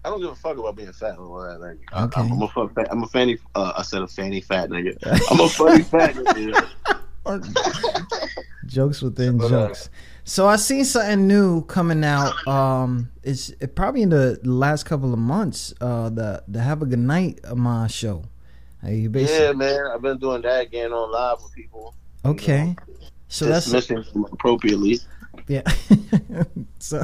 I 0.09 0.11
don't 0.11 0.21
give 0.23 0.31
a 0.31 0.35
fuck 0.35 0.57
about 0.57 0.75
being 0.75 0.91
fat 0.93 1.19
or. 1.19 1.59
Like, 1.59 1.79
I- 1.93 2.05
Okay. 2.05 2.23
I'm, 2.23 2.41
a 2.41 2.49
fuck 2.49 2.75
fat, 2.75 2.89
I'm 2.91 3.03
a 3.03 3.07
fanny. 3.07 3.37
Uh, 3.55 3.75
I 3.77 3.83
said 3.83 4.01
a 4.01 4.07
fanny 4.09 4.41
fat 4.41 4.71
nigga. 4.71 4.97
I'm 5.31 5.41
a 5.41 5.49
funny 5.51 5.83
fat 5.83 6.15
nigga. 6.15 6.69
jokes 8.67 9.03
within 9.03 9.37
But, 9.37 9.47
uh, 9.53 9.67
jokes. 9.69 9.91
So 10.25 10.47
I 10.47 10.57
seen 10.57 10.85
something 10.87 11.27
new 11.27 11.63
coming 11.65 12.03
out. 12.05 12.47
Um, 12.49 13.11
it's 13.23 13.51
it 13.61 13.75
probably 13.75 14.01
in 14.03 14.09
the 14.11 14.39
last 14.45 14.85
couple 14.85 15.13
of 15.13 15.19
months. 15.19 15.75
Uh, 15.81 16.09
the 16.09 16.43
the 16.49 16.61
Have 16.61 16.81
a 16.83 16.87
Good 16.87 16.99
Night 16.99 17.41
of 17.45 17.59
my 17.59 17.87
show. 17.87 18.25
Uh, 18.83 18.89
you 18.91 19.11
basically 19.11 19.45
Yeah, 19.47 19.53
man. 19.53 19.81
I've 19.93 20.01
been 20.03 20.19
doing 20.19 20.41
that, 20.43 20.63
again 20.63 20.93
on 20.93 21.11
live 21.13 21.43
with 21.43 21.53
people. 21.53 21.95
okay. 22.25 22.75
So 23.29 23.45
that's 23.45 23.67
dismissing 23.67 24.05
them 24.15 24.25
appropriately. 24.33 25.01
yeah. 25.49 25.63
so 26.79 27.03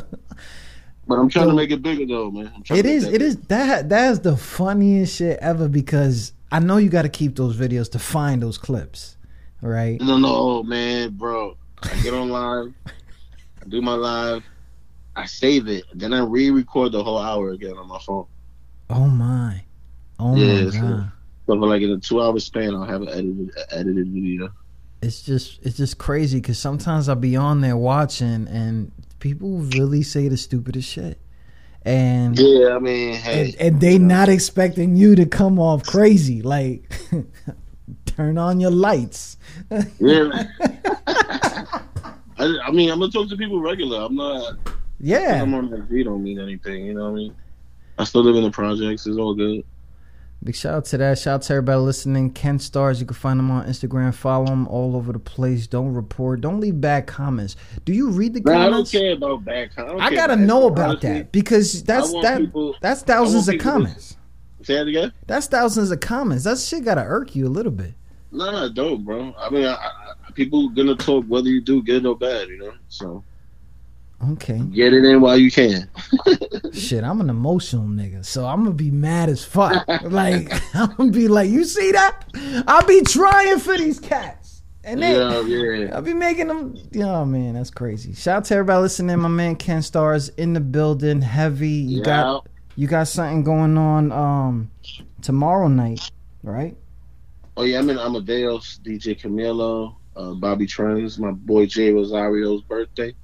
But 1.07 1.19
I'm 1.19 1.29
trying 1.29 1.45
So- 1.47 1.51
to 1.51 1.57
make 1.57 1.71
it 1.71 1.83
bigger 1.83 2.07
though, 2.07 2.31
man. 2.31 2.51
It 2.71 2.87
is 2.87 3.05
it 3.05 3.21
is 3.23 3.37
that 3.49 3.89
that 3.91 4.11
is 4.13 4.21
the 4.21 4.37
funniest 4.37 5.17
shit 5.17 5.39
ever 5.41 5.69
because 5.69 6.33
I 6.51 6.61
know 6.61 6.77
you 6.79 6.89
got 6.89 7.03
to 7.03 7.09
keep 7.09 7.37
those 7.37 7.57
videos 7.57 7.91
to 7.93 7.99
find 7.99 8.43
those 8.43 8.59
clips, 8.59 9.17
right? 9.61 10.01
No, 10.01 10.19
no, 10.19 10.29
oh, 10.35 10.63
man, 10.63 11.11
bro. 11.11 11.57
I 11.83 11.95
get 12.03 12.15
on 12.15 12.29
live, 12.31 12.73
I 12.87 13.69
do 13.69 13.83
my 13.83 13.95
live, 13.95 14.43
I 15.17 15.27
save 15.27 15.69
it, 15.69 15.85
then 15.95 16.13
I 16.15 16.21
re-record 16.21 16.93
the 16.93 17.03
whole 17.05 17.19
hour 17.19 17.51
again 17.51 17.77
on 17.77 17.89
my 17.89 17.99
phone. 17.99 18.27
Oh 18.89 19.07
my, 19.07 19.63
oh 20.19 20.37
Yeah, 20.37 20.65
my 20.65 20.71
so- 20.71 20.81
god. 20.81 21.13
So 21.47 21.53
like 21.55 21.83
in 21.83 21.91
a 21.91 21.99
two-hour 21.99 22.39
span, 22.41 22.75
I'll 22.75 22.85
have 22.85 23.03
an 23.03 23.09
edited, 23.09 23.51
edited 23.71 24.09
video. 24.09 24.49
it's 25.03 25.21
just 25.21 25.61
it's 25.63 25.77
just 25.77 25.99
crazy 25.99 26.39
because 26.41 26.59
sometimes 26.59 27.07
I'll 27.11 27.17
be 27.17 27.37
on 27.37 27.61
there 27.61 27.77
watching 27.77 28.49
and 28.49 28.91
people 29.25 29.57
really 29.75 30.03
say 30.03 30.29
the 30.29 30.37
stupidest 30.37 30.87
shit, 30.87 31.19
and 31.83 32.39
Yeah, 32.39 32.77
I 32.77 32.79
mean, 32.79 33.15
hey, 33.15 33.47
and, 33.47 33.55
and 33.59 33.81
they 33.81 33.97
not 33.97 34.29
expecting 34.29 34.97
you 34.97 35.17
to 35.17 35.25
come 35.25 35.59
off 35.59 35.87
crazy 35.87 36.43
like 36.43 36.95
turn 38.05 38.37
on 38.37 38.61
your 38.61 38.71
lights. 38.71 39.39
yeah. 39.99 40.45
I, 42.37 42.59
I 42.67 42.71
mean, 42.71 42.91
I'm 42.91 42.99
gonna 42.99 43.11
talk 43.11 43.31
to 43.31 43.37
people 43.37 43.61
regular. 43.61 44.03
I'm 44.03 44.15
not. 44.15 44.59
Yeah, 45.01 45.41
I'm 45.41 45.55
on 45.55 45.71
that 45.71 45.85
V 45.85 46.05
don't 46.05 46.23
mean 46.23 46.39
anything. 46.39 46.85
You 46.85 46.93
know 46.93 47.05
what 47.05 47.13
I 47.13 47.15
mean? 47.15 47.37
I 47.99 48.05
still 48.05 48.25
live 48.25 48.37
in 48.37 48.43
the 48.43 48.51
projects. 48.51 49.07
It's 49.07 49.17
all 49.17 49.35
good. 49.35 49.65
Big 50.45 50.55
shout 50.55 50.75
out 50.75 50.85
to 50.87 50.99
that. 50.99 51.19
Shout 51.19 51.35
out 51.35 51.43
to 51.43 51.53
everybody 51.55 51.79
listening. 51.79 52.31
Ken 52.33 52.59
Stars, 52.59 53.01
you 53.01 53.07
can 53.07 53.15
find 53.17 53.41
him 53.41 53.51
on 53.51 53.67
Instagram. 53.67 54.15
Follow 54.15 54.47
him 54.47 54.69
all 54.69 54.95
over 54.97 55.13
the 55.13 55.19
place. 55.19 55.67
Don't 55.67 55.95
report. 55.95 56.41
Don't 56.41 56.61
leave 56.61 56.81
bad 56.81 57.07
comments. 57.07 57.57
Do 57.85 57.93
you 57.93 58.11
read 58.11 58.35
the 58.35 58.41
Nah, 58.41 58.67
I 58.67 58.71
don't 58.71 58.91
care 58.91 59.13
about 59.13 59.45
bad 59.45 59.75
comments. 59.75 60.03
I 60.03 60.15
gotta 60.15 60.37
know 60.37 60.67
about 60.67 61.01
that 61.03 61.33
because 61.33 61.83
that's 61.83 62.13
that 62.23 62.41
people- 62.41 62.77
that's 62.81 63.03
thousands 63.03 63.49
of 63.49 63.55
to- 63.55 63.59
comments. 63.59 64.17
Say 64.63 64.75
that 64.75 64.87
again. 64.89 65.13
That's 65.27 65.47
thousands 65.47 65.91
of 65.91 66.01
comments. 66.01 66.45
That 66.45 66.59
shit 66.59 66.85
gotta 66.85 67.03
irk 67.05 67.35
you 67.37 67.47
a 67.47 67.51
little 67.51 67.73
bit. 67.73 67.95
Nah, 68.33 68.69
don't, 68.69 69.05
bro. 69.05 69.35
I 69.39 69.51
mean, 69.51 69.65
I, 69.67 69.75
I, 69.75 70.31
people 70.33 70.69
gonna 70.71 70.95
talk 70.97 71.25
whether 71.27 71.49
you 71.49 71.61
do 71.61 71.83
good 71.83 72.05
or 72.07 72.17
bad. 72.17 72.49
You 72.49 72.59
know, 72.59 72.73
so 72.89 73.23
Okay. 74.33 74.59
get 74.73 74.93
it 74.93 75.05
in 75.05 75.21
while 75.21 75.37
you 75.37 75.51
can. 75.51 75.89
Shit, 76.73 77.05
I'm 77.05 77.21
an 77.21 77.31
emotional 77.31 77.85
nigga, 77.87 78.25
so 78.25 78.47
I'm 78.47 78.65
gonna 78.65 78.75
be 78.75 78.91
mad 78.91 79.29
as 79.29 79.45
fuck. 79.45 79.87
like 80.03 80.51
I'm 80.75 80.95
gonna 80.97 81.11
be 81.11 81.29
like, 81.29 81.51
you 81.51 81.65
see 81.65 81.93
that? 81.93 82.25
I'll 82.67 82.87
be 82.87 83.01
trying 83.03 83.59
for 83.59 83.77
these 83.77 84.01
cats, 84.01 84.63
and 84.83 85.03
then 85.03 85.49
Yeah, 85.49 85.75
yeah. 85.75 85.95
I'll 85.95 86.03
be 86.03 86.15
making 86.15 86.49
them. 86.49 86.77
Oh 86.97 87.25
man, 87.25 87.55
that's 87.55 87.71
crazy. 87.71 88.15
Shout 88.15 88.37
out 88.39 88.45
to 88.47 88.55
everybody 88.55 88.83
listening. 88.83 89.19
My 89.19 89.29
man 89.29 89.57
Ken 89.57 89.83
Stars 89.83 90.29
in 90.31 90.53
the 90.53 90.61
building, 90.61 91.21
heavy. 91.21 91.69
You 91.69 91.99
Yeah. 91.99 92.05
got 92.05 92.47
you 92.77 92.87
got 92.89 93.07
something 93.09 93.45
going 93.45 93.79
on 93.79 94.11
um 94.13 94.71
tomorrow 95.23 95.69
night, 95.69 96.11
right? 96.43 96.77
Oh 97.57 97.63
yeah, 97.63 97.79
I'm 97.79 97.89
in 97.89 97.99
Amadeus, 97.99 98.81
DJ 98.85 99.17
Camilo, 99.21 99.95
uh, 100.17 100.35
Bobby 100.35 100.67
Trends, 100.67 101.21
my 101.21 101.31
boy 101.31 101.67
Jay 101.67 101.93
Rosario's 101.93 102.63
birthday. 102.63 103.15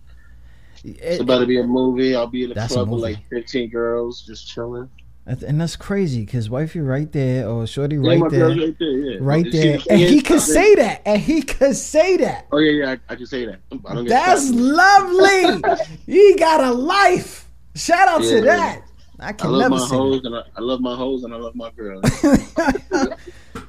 It's 0.84 1.20
about 1.20 1.40
to 1.40 1.46
be 1.46 1.58
a 1.60 1.64
movie. 1.64 2.14
I'll 2.14 2.26
be 2.26 2.44
in 2.44 2.48
the 2.50 2.54
That's 2.54 2.72
club 2.72 2.88
with 2.88 3.02
like 3.02 3.18
15 3.28 3.70
girls 3.70 4.22
just 4.22 4.48
chilling. 4.48 4.88
and 5.26 5.60
that's 5.60 5.76
crazy 5.76 6.24
because 6.24 6.48
wifey 6.48 6.80
right 6.80 7.10
there 7.12 7.48
or 7.48 7.66
shorty 7.66 7.96
Yeah, 7.96 8.10
right 8.20 8.30
there, 8.30 8.48
right 8.48 8.78
there. 8.78 8.88
Yeah, 8.90 9.18
right 9.20 9.44
See, 9.44 9.50
there, 9.50 9.78
the 9.78 9.90
and 9.90 10.00
he 10.00 10.22
could 10.22 10.40
say 10.40 10.74
that, 10.76 11.02
and 11.04 11.20
he 11.20 11.42
could 11.42 11.76
say 11.76 12.16
that. 12.18 12.46
Oh 12.50 12.58
yeah, 12.58 12.70
yeah, 12.84 12.90
I, 13.08 13.12
I 13.12 13.16
can 13.16 13.26
say 13.26 13.44
that. 13.46 13.60
I 13.70 13.94
don't 13.94 14.04
get 14.04 14.08
That's 14.08 14.50
lovely. 14.50 15.62
he 16.06 16.34
got 16.36 16.64
a 16.64 16.72
life. 16.72 17.48
Shout 17.74 18.08
out 18.08 18.22
to 18.22 18.40
that. 18.42 18.82
I 19.20 19.28
I 19.28 19.32
can 19.34 19.52
love 19.52 19.70
never 19.70 19.82
my 19.82 19.86
hoes 19.86 20.24
and 20.24 20.34
I, 20.34 20.42
I 20.56 20.60
love 20.62 20.80
my 20.80 20.96
hoes 20.96 21.24
and 21.24 21.34
I 21.34 21.36
love 21.36 21.54
my 21.54 21.70
girls. 21.72 22.00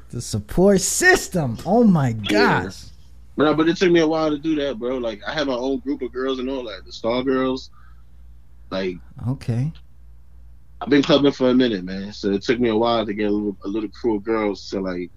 the 0.10 0.21
support 0.21 0.80
system. 0.80 1.58
Oh 1.65 1.84
my 1.84 2.13
gosh. 2.13 2.86
But 3.36 3.56
but 3.58 3.67
it 3.70 3.78
took 3.78 3.91
me 3.91 4.00
a 4.02 4.08
while 4.08 4.30
to 4.30 4.38
do 4.38 4.56
that, 4.56 4.78
bro. 4.80 4.98
Like 4.98 5.22
I 5.28 5.34
have 5.34 5.48
my 5.48 5.54
own 5.54 5.80
group 5.80 6.02
of 6.02 6.12
girls 6.12 6.39
and 6.39 6.50
all 6.50 6.63
that, 6.65 6.86
the 6.86 6.91
Star 6.91 7.24
Girls. 7.24 7.70
Like 8.70 8.98
Okay. 9.28 9.72
I've 10.80 10.89
been 10.89 11.04
clubbing 11.04 11.32
for 11.32 11.50
a 11.50 11.54
minute, 11.54 11.84
man. 11.84 12.12
So 12.12 12.32
it 12.32 12.41
took 12.41 12.60
me 12.60 12.70
a 12.70 12.76
while 12.76 13.06
to 13.06 13.13
get 13.13 13.30
a 13.30 13.32
little, 13.32 13.56
a 13.63 13.67
little 13.67 13.89
crew 13.89 14.15
of 14.15 14.24
girls 14.24 14.67
to 14.72 14.80
like 14.82 15.12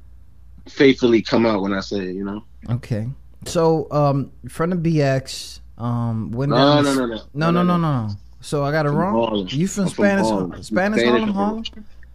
faithfully 0.68 1.22
come 1.22 1.46
out 1.46 1.62
when 1.62 1.72
I 1.72 1.80
say 1.80 1.98
it, 2.08 2.14
you 2.14 2.24
know. 2.24 2.44
Okay. 2.70 3.08
So, 3.46 3.88
um, 3.90 4.30
friend 4.48 4.72
of 4.72 4.80
BX, 4.80 5.60
um, 5.78 6.32
when 6.32 6.50
No, 6.50 6.82
no, 6.82 6.94
no, 6.94 7.06
no, 7.06 7.14
no, 7.34 7.50
no, 7.50 7.50
no, 7.50 7.62
no. 7.62 7.76
no. 7.78 8.08
So 8.40 8.62
I 8.62 8.70
got 8.72 8.84
it 8.84 8.90
wrong. 8.90 9.46
You 9.48 9.66
from 9.66 9.84
I'm 9.84 9.88
from 9.90 9.94
Spanish, 10.04 10.26
Harlem. 10.26 10.62
Spanish, 10.62 11.00
Spanish 11.00 11.30
Harlem, 11.30 11.34
Harlem? 11.34 11.64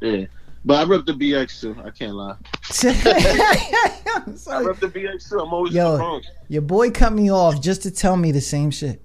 Yeah, 0.02 0.26
but 0.66 0.76
I 0.80 0.84
rep 0.90 1.06
the 1.06 1.14
BX 1.14 1.62
too. 1.62 1.76
I 1.84 1.90
can't 1.90 2.16
lie. 2.16 2.36
I 2.84 4.62
rep 4.64 4.80
the 4.80 4.88
BX 4.94 5.30
too. 5.30 5.40
I'm 5.40 5.54
always 5.54 5.74
Yo. 5.74 5.86
in 5.86 5.92
the 5.94 5.98
Bronx. 5.98 6.28
your 6.48 6.62
boy 6.62 6.92
cut 6.92 7.14
me 7.14 7.32
off 7.32 7.62
just 7.62 7.84
to 7.84 7.92
tell 7.92 8.18
me 8.18 8.32
the 8.32 8.42
same 8.42 8.72
shit, 8.72 9.02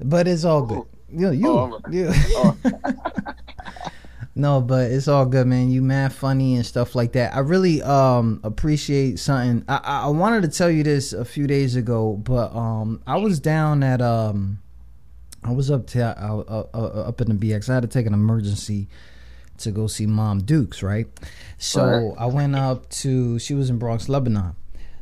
but 0.00 0.26
it's 0.28 0.44
all 0.44 0.62
good. 0.62 0.82
You, 1.10 1.30
you, 1.30 1.48
Oh, 1.48 1.80
you. 1.90 2.10
Oh. 2.12 2.56
No, 4.34 4.60
but 4.60 4.92
it's 4.92 5.08
all 5.08 5.26
good, 5.26 5.48
man. 5.48 5.68
You 5.68 5.82
mad 5.82 6.12
funny 6.12 6.54
and 6.54 6.64
stuff 6.64 6.94
like 6.94 7.10
that. 7.14 7.34
I 7.34 7.40
really 7.40 7.82
um 7.82 8.40
appreciate 8.44 9.18
something. 9.18 9.64
I 9.68 9.78
I 9.82 10.00
I 10.02 10.08
wanted 10.10 10.42
to 10.42 10.48
tell 10.48 10.70
you 10.70 10.84
this 10.84 11.12
a 11.12 11.24
few 11.24 11.48
days 11.48 11.74
ago, 11.74 12.12
but 12.22 12.54
um 12.54 13.02
I 13.04 13.16
was 13.16 13.40
down 13.40 13.82
at 13.82 14.00
um 14.00 14.60
I 15.42 15.50
was 15.50 15.72
up 15.72 15.88
to 15.88 16.04
uh, 16.04 16.36
uh, 16.48 16.66
uh, 16.72 17.08
up 17.08 17.20
in 17.20 17.36
the 17.36 17.48
BX. 17.48 17.68
I 17.68 17.74
had 17.74 17.82
to 17.82 17.88
take 17.88 18.06
an 18.06 18.14
emergency 18.14 18.88
to 19.58 19.70
go 19.70 19.86
see 19.86 20.06
Mom 20.06 20.40
Dukes, 20.42 20.82
right? 20.82 21.06
So 21.58 21.82
Right. 21.84 22.18
I 22.18 22.26
went 22.26 22.54
up 22.56 22.88
to 22.90 23.38
she 23.38 23.54
was 23.54 23.70
in 23.70 23.78
Bronx, 23.78 24.08
Lebanon. 24.08 24.54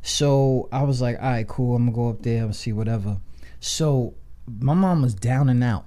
So 0.03 0.69
I 0.73 0.83
was 0.85 1.01
like, 1.01 1.17
all 1.21 1.31
right, 1.31 1.47
cool. 1.49 1.77
I'm 1.77 1.87
gonna 1.87 1.97
go 1.97 2.11
up 2.11 2.23
there 2.23 2.45
and 2.45 2.55
see 2.55 2.73
whatever. 2.73 3.19
So 3.61 4.15
my 4.61 4.75
mom 4.75 5.03
was 5.03 5.15
down 5.15 5.49
and 5.49 5.65
out, 5.65 5.87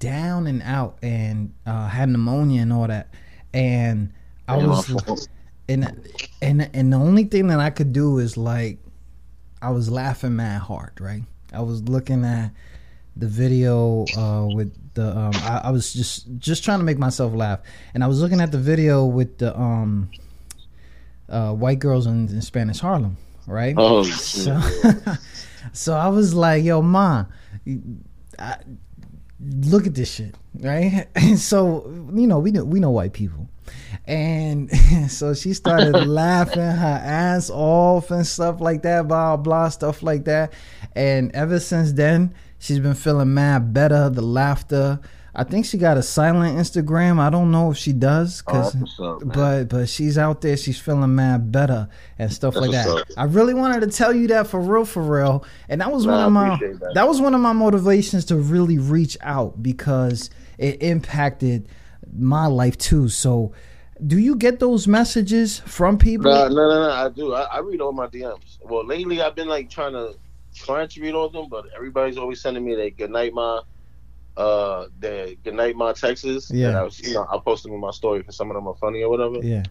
down 0.00 0.46
and 0.46 0.62
out, 0.62 0.98
and 1.02 1.52
uh, 1.66 1.88
had 1.88 2.08
pneumonia 2.08 2.62
and 2.62 2.72
all 2.72 2.88
that. 2.88 3.14
And 3.54 4.12
I 4.48 4.56
Yeah, 4.56 4.66
was, 4.66 4.88
and 5.68 6.10
and 6.42 6.70
and 6.74 6.92
the 6.92 6.96
only 6.96 7.24
thing 7.24 7.46
that 7.48 7.60
I 7.60 7.70
could 7.70 7.92
do 7.92 8.18
is 8.18 8.36
like, 8.36 8.78
I 9.62 9.70
was 9.70 9.90
laughing 9.90 10.36
mad 10.36 10.62
hard, 10.62 11.00
right? 11.00 11.22
I 11.52 11.62
was 11.62 11.82
looking 11.82 12.24
at 12.24 12.50
the 13.16 13.26
video 13.28 14.10
uh, 14.14 14.46
with 14.46 14.74
the 15.00 15.16
um, 15.18 15.32
I, 15.34 15.62
I 15.64 15.70
was 15.70 15.92
just 15.92 16.26
just 16.38 16.62
trying 16.64 16.78
to 16.78 16.84
make 16.84 16.98
myself 16.98 17.32
laugh, 17.34 17.60
and 17.94 18.04
I 18.04 18.06
was 18.06 18.20
looking 18.20 18.40
at 18.40 18.52
the 18.52 18.58
video 18.58 19.04
with 19.06 19.38
the 19.38 19.58
um, 19.58 20.10
uh, 21.28 21.52
white 21.52 21.78
girls 21.78 22.06
in, 22.06 22.28
in 22.28 22.42
Spanish 22.42 22.80
Harlem, 22.80 23.16
right? 23.46 23.74
Oh, 23.76 24.02
So, 24.02 24.60
so 25.72 25.94
I 25.96 26.08
was 26.08 26.34
like, 26.34 26.64
"Yo, 26.64 26.82
ma, 26.82 27.24
I, 28.38 28.56
look 29.40 29.86
at 29.86 29.94
this 29.94 30.12
shit, 30.12 30.34
right?" 30.60 31.08
And 31.14 31.38
so, 31.50 31.84
you 32.14 32.26
know, 32.26 32.38
we 32.38 32.50
know 32.50 32.64
we 32.64 32.78
know 32.78 32.90
white 32.90 33.14
people, 33.14 33.48
and 34.04 34.70
so 35.08 35.32
she 35.32 35.54
started 35.54 36.06
laughing 36.06 36.60
her 36.60 37.00
ass 37.02 37.48
off 37.48 38.10
and 38.10 38.26
stuff 38.26 38.60
like 38.60 38.82
that, 38.82 39.08
blah 39.08 39.36
blah 39.38 39.70
stuff 39.70 40.02
like 40.02 40.24
that. 40.26 40.52
And 40.94 41.30
ever 41.32 41.58
since 41.58 41.92
then, 41.92 42.34
she's 42.60 42.78
been 42.78 42.94
feeling 42.94 43.34
mad 43.34 43.72
better. 43.74 44.08
The 44.08 44.22
laughter. 44.22 45.00
I 45.32 45.44
think 45.44 45.64
she 45.64 45.78
got 45.78 45.96
a 45.96 46.02
silent 46.02 46.58
Instagram. 46.58 47.20
I 47.20 47.30
don't 47.30 47.52
know 47.52 47.70
if 47.70 47.76
she 47.76 47.92
does, 47.92 48.42
Oh, 48.48 48.52
cause, 48.52 48.74
what's 48.74 48.98
up, 48.98 49.20
but 49.24 49.68
but 49.68 49.88
she's 49.88 50.18
out 50.18 50.40
there. 50.40 50.56
She's 50.56 50.80
feeling 50.80 51.14
mad 51.14 51.52
better 51.52 51.88
and 52.18 52.32
stuff 52.32 52.54
That's 52.54 52.66
like 52.66 52.72
that. 52.72 52.88
up. 52.88 53.06
I 53.16 53.24
really 53.24 53.54
wanted 53.54 53.82
to 53.82 53.86
tell 53.96 54.12
you 54.12 54.26
that 54.28 54.48
for 54.48 54.60
real, 54.60 54.84
for 54.84 55.02
real. 55.02 55.44
And 55.68 55.80
that 55.82 55.92
was 55.92 56.04
Nah, 56.04 56.12
one 56.16 56.24
of 56.24 56.32
my 56.32 56.48
that. 56.80 56.94
that. 56.94 57.06
was 57.08 57.20
one 57.20 57.34
of 57.34 57.40
my 57.40 57.52
motivations 57.52 58.24
to 58.26 58.36
really 58.36 58.78
reach 58.78 59.16
out 59.20 59.62
because 59.62 60.30
it 60.58 60.82
impacted 60.82 61.68
my 62.12 62.46
life 62.46 62.76
too. 62.76 63.08
So, 63.08 63.52
do 64.04 64.18
you 64.18 64.34
get 64.34 64.58
those 64.58 64.88
messages 64.88 65.60
from 65.60 65.96
people? 65.96 66.24
No, 66.32 66.48
no, 66.48 66.54
no, 66.68 66.88
no. 66.88 66.90
I 66.90 67.08
do. 67.08 67.34
I, 67.34 67.42
I 67.42 67.58
read 67.60 67.80
all 67.80 67.92
my 67.92 68.08
DMs. 68.08 68.58
Well, 68.64 68.84
lately 68.84 69.22
I've 69.22 69.36
been 69.36 69.48
like 69.48 69.70
trying 69.70 69.92
to 69.92 70.16
trying 70.64 70.88
to 70.88 71.00
read 71.00 71.14
all 71.14 71.26
of 71.26 71.32
them, 71.32 71.48
but 71.48 71.64
everybody's 71.74 72.16
always 72.18 72.40
sending 72.40 72.64
me 72.64 72.74
their 72.74 72.90
good 72.90 73.10
night, 73.10 73.32
ma. 73.34 73.62
Uh, 74.36 74.86
the 75.00 75.36
good 75.44 75.54
night, 75.54 75.76
ma. 75.76 75.92
Texas. 75.92 76.50
Yeah. 76.52 76.68
And 76.68 76.76
I 76.76 76.82
was, 76.84 76.98
you 77.00 77.14
know, 77.14 77.26
I'll 77.30 77.40
post 77.40 77.62
them 77.64 77.72
in 77.72 77.80
my 77.80 77.90
story 77.90 78.20
because 78.20 78.36
some 78.36 78.50
of 78.50 78.54
them 78.54 78.66
are 78.68 78.76
funny 78.76 79.02
or 79.02 79.10
whatever. 79.10 79.38
Yeah, 79.44 79.64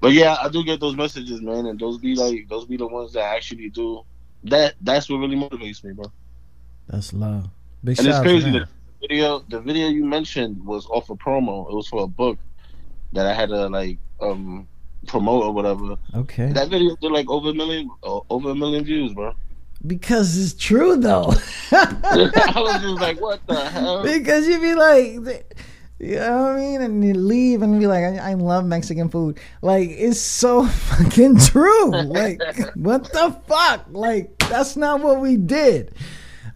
But 0.00 0.12
yeah, 0.12 0.36
I 0.40 0.48
do 0.48 0.64
get 0.64 0.80
those 0.80 0.96
messages, 0.96 1.42
man, 1.42 1.66
and 1.66 1.78
those 1.78 1.98
be 1.98 2.14
like 2.14 2.48
those 2.48 2.64
be 2.66 2.76
the 2.76 2.86
ones 2.86 3.12
that 3.14 3.24
actually 3.24 3.68
do. 3.70 4.02
That 4.44 4.74
that's 4.80 5.10
what 5.10 5.18
really 5.18 5.36
motivates 5.36 5.82
me, 5.84 5.92
bro. 5.92 6.12
that's 6.88 7.12
love. 7.12 7.48
Big 7.84 7.98
And 7.98 8.08
it's 8.08 8.20
crazy 8.20 8.50
the 8.50 8.68
video 9.00 9.40
the 9.48 9.60
video 9.60 9.88
you 9.88 10.04
mentioned 10.04 10.64
was 10.64 10.86
off 10.86 11.10
a 11.10 11.16
promo. 11.16 11.68
It 11.70 11.74
was 11.74 11.88
for 11.88 12.04
a 12.04 12.06
book 12.06 12.38
that 13.12 13.26
I 13.26 13.34
had 13.34 13.48
to 13.50 13.68
like 13.68 13.98
um 14.20 14.68
promote 15.06 15.44
or 15.44 15.52
whatever. 15.52 15.96
Okay, 16.14 16.52
That 16.52 16.68
video 16.70 16.96
did 16.96 17.12
like 17.12 17.28
over 17.28 17.50
a 17.50 17.54
million 17.54 17.90
uh, 18.02 18.20
over 18.30 18.50
a 18.50 18.54
million 18.54 18.84
views, 18.84 19.12
bro. 19.12 19.34
Because 19.86 20.36
it's 20.36 20.54
true 20.54 20.96
though. 20.96 21.32
I 21.72 22.52
was 22.56 22.82
just 22.82 23.00
like, 23.00 23.20
what 23.20 23.46
the 23.46 23.68
hell? 23.68 24.02
because 24.02 24.46
you'd 24.46 24.60
be 24.60 24.74
like, 24.74 25.56
you 25.98 26.14
know 26.16 26.42
what 26.42 26.52
I 26.52 26.56
mean, 26.56 26.80
and 26.80 27.04
you 27.04 27.14
leave 27.14 27.62
and 27.62 27.78
be 27.78 27.86
like, 27.86 28.04
I, 28.04 28.30
I 28.30 28.34
love 28.34 28.64
Mexican 28.64 29.08
food. 29.08 29.38
Like 29.62 29.90
it's 29.90 30.20
so 30.20 30.64
fucking 30.66 31.38
true. 31.38 31.90
Like 31.90 32.40
what 32.74 33.04
the 33.12 33.36
fuck? 33.46 33.86
Like 33.90 34.38
that's 34.38 34.76
not 34.76 35.00
what 35.00 35.20
we 35.20 35.36
did. 35.36 35.94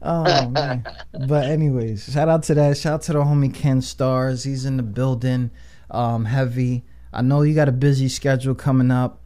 Oh 0.00 0.48
man. 0.48 0.84
But 1.12 1.46
anyways, 1.48 2.12
shout 2.12 2.28
out 2.28 2.42
to 2.44 2.54
that. 2.54 2.76
Shout 2.76 2.94
out 2.94 3.02
to 3.02 3.12
the 3.12 3.20
homie 3.20 3.52
Ken 3.54 3.80
Stars. 3.82 4.44
He's 4.44 4.64
in 4.64 4.76
the 4.76 4.82
building. 4.82 5.50
Um, 5.90 6.24
heavy. 6.24 6.84
I 7.12 7.22
know 7.22 7.42
you 7.42 7.54
got 7.54 7.68
a 7.68 7.72
busy 7.72 8.08
schedule 8.08 8.54
coming 8.54 8.90
up. 8.90 9.21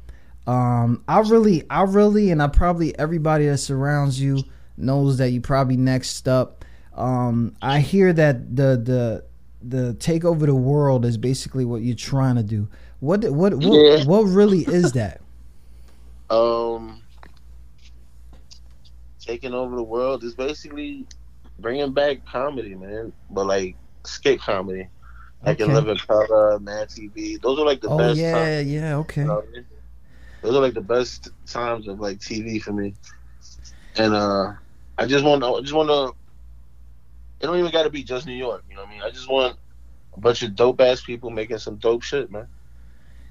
Um, 0.46 1.02
I 1.08 1.20
really, 1.20 1.64
I 1.70 1.82
really, 1.82 2.30
and 2.30 2.42
I 2.42 2.46
probably 2.48 2.96
everybody 2.98 3.46
that 3.46 3.58
surrounds 3.58 4.20
you 4.20 4.44
knows 4.76 5.18
that 5.18 5.30
you 5.30 5.40
probably 5.40 5.76
next 5.76 6.28
up. 6.28 6.64
Um, 6.94 7.56
I 7.60 7.80
hear 7.80 8.12
that 8.12 8.54
the 8.56 8.76
the 8.82 9.24
the 9.62 9.94
take 9.94 10.24
over 10.24 10.46
the 10.46 10.54
world 10.54 11.04
is 11.04 11.16
basically 11.16 11.64
what 11.64 11.82
you're 11.82 11.96
trying 11.96 12.36
to 12.36 12.42
do. 12.42 12.68
What 13.00 13.24
what 13.24 13.54
what, 13.54 13.82
Yeah. 13.84 14.04
what 14.04 14.22
really 14.22 14.60
is 14.62 14.92
that? 14.92 15.20
Um, 16.28 17.02
taking 19.20 19.54
over 19.54 19.76
the 19.76 19.82
world 19.82 20.24
is 20.24 20.34
basically 20.34 21.06
bringing 21.60 21.92
back 21.92 22.24
comedy, 22.26 22.74
man. 22.74 23.12
But 23.30 23.46
like 23.46 23.76
skit 24.04 24.40
comedy, 24.40 24.88
like 25.44 25.60
in 25.60 25.66
Okay. 25.66 25.74
Living 25.74 25.96
Color, 25.98 26.58
Mad 26.60 26.88
TV. 26.88 27.40
Those 27.40 27.58
are 27.58 27.64
like 27.66 27.80
the 27.80 27.88
Oh 27.88 27.98
best. 27.98 28.18
yeah, 28.18 28.32
times, 28.32 28.66
yeah, 28.72 28.96
okay. 28.98 29.20
you 29.22 29.26
know 29.28 29.42
I 29.48 29.52
mean? 29.52 29.66
Those 30.46 30.54
are 30.54 30.60
like 30.60 30.74
the 30.74 30.80
best 30.80 31.30
times 31.44 31.88
of 31.88 31.98
like 31.98 32.18
TV 32.20 32.62
for 32.62 32.72
me. 32.72 32.94
And 33.96 34.14
uh, 34.14 34.52
I 34.96 35.04
just 35.04 35.24
want, 35.24 35.42
I 35.42 35.60
just 35.60 35.72
want 35.72 35.88
to. 35.88 36.14
It 37.40 37.46
don't 37.48 37.58
even 37.58 37.72
got 37.72 37.82
to 37.82 37.90
be 37.90 38.04
just 38.04 38.28
New 38.28 38.32
York. 38.32 38.62
You 38.70 38.76
know 38.76 38.82
what 38.82 38.88
I 38.90 38.92
mean? 38.92 39.02
I 39.02 39.10
just 39.10 39.28
want 39.28 39.56
a 40.16 40.20
bunch 40.20 40.44
of 40.44 40.54
dope 40.54 40.80
ass 40.80 41.00
people 41.02 41.30
making 41.30 41.58
some 41.58 41.76
dope 41.76 42.02
shit, 42.04 42.30
man. 42.30 42.46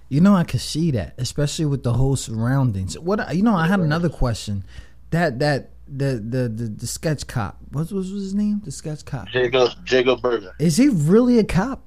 You 0.09 0.19
know, 0.19 0.35
I 0.35 0.43
could 0.43 0.59
see 0.59 0.91
that, 0.91 1.13
especially 1.17 1.63
with 1.63 1.83
the 1.83 1.93
whole 1.93 2.17
surroundings. 2.17 2.99
What 2.99 3.33
you 3.33 3.43
know, 3.43 3.55
I 3.55 3.67
had 3.67 3.79
another 3.79 4.09
question. 4.09 4.65
That 5.11 5.39
that 5.39 5.69
the 5.87 6.15
the 6.15 6.49
the, 6.49 6.67
the 6.67 6.87
sketch 6.87 7.27
cop. 7.27 7.59
What 7.71 7.93
was 7.93 8.09
his 8.09 8.33
name? 8.35 8.61
The 8.65 8.71
sketch 8.71 9.05
cop. 9.05 9.29
Jacob, 9.29 9.69
Jacob 9.85 10.21
Burger. 10.21 10.53
Is 10.59 10.75
he 10.75 10.89
really 10.89 11.39
a 11.39 11.45
cop? 11.45 11.81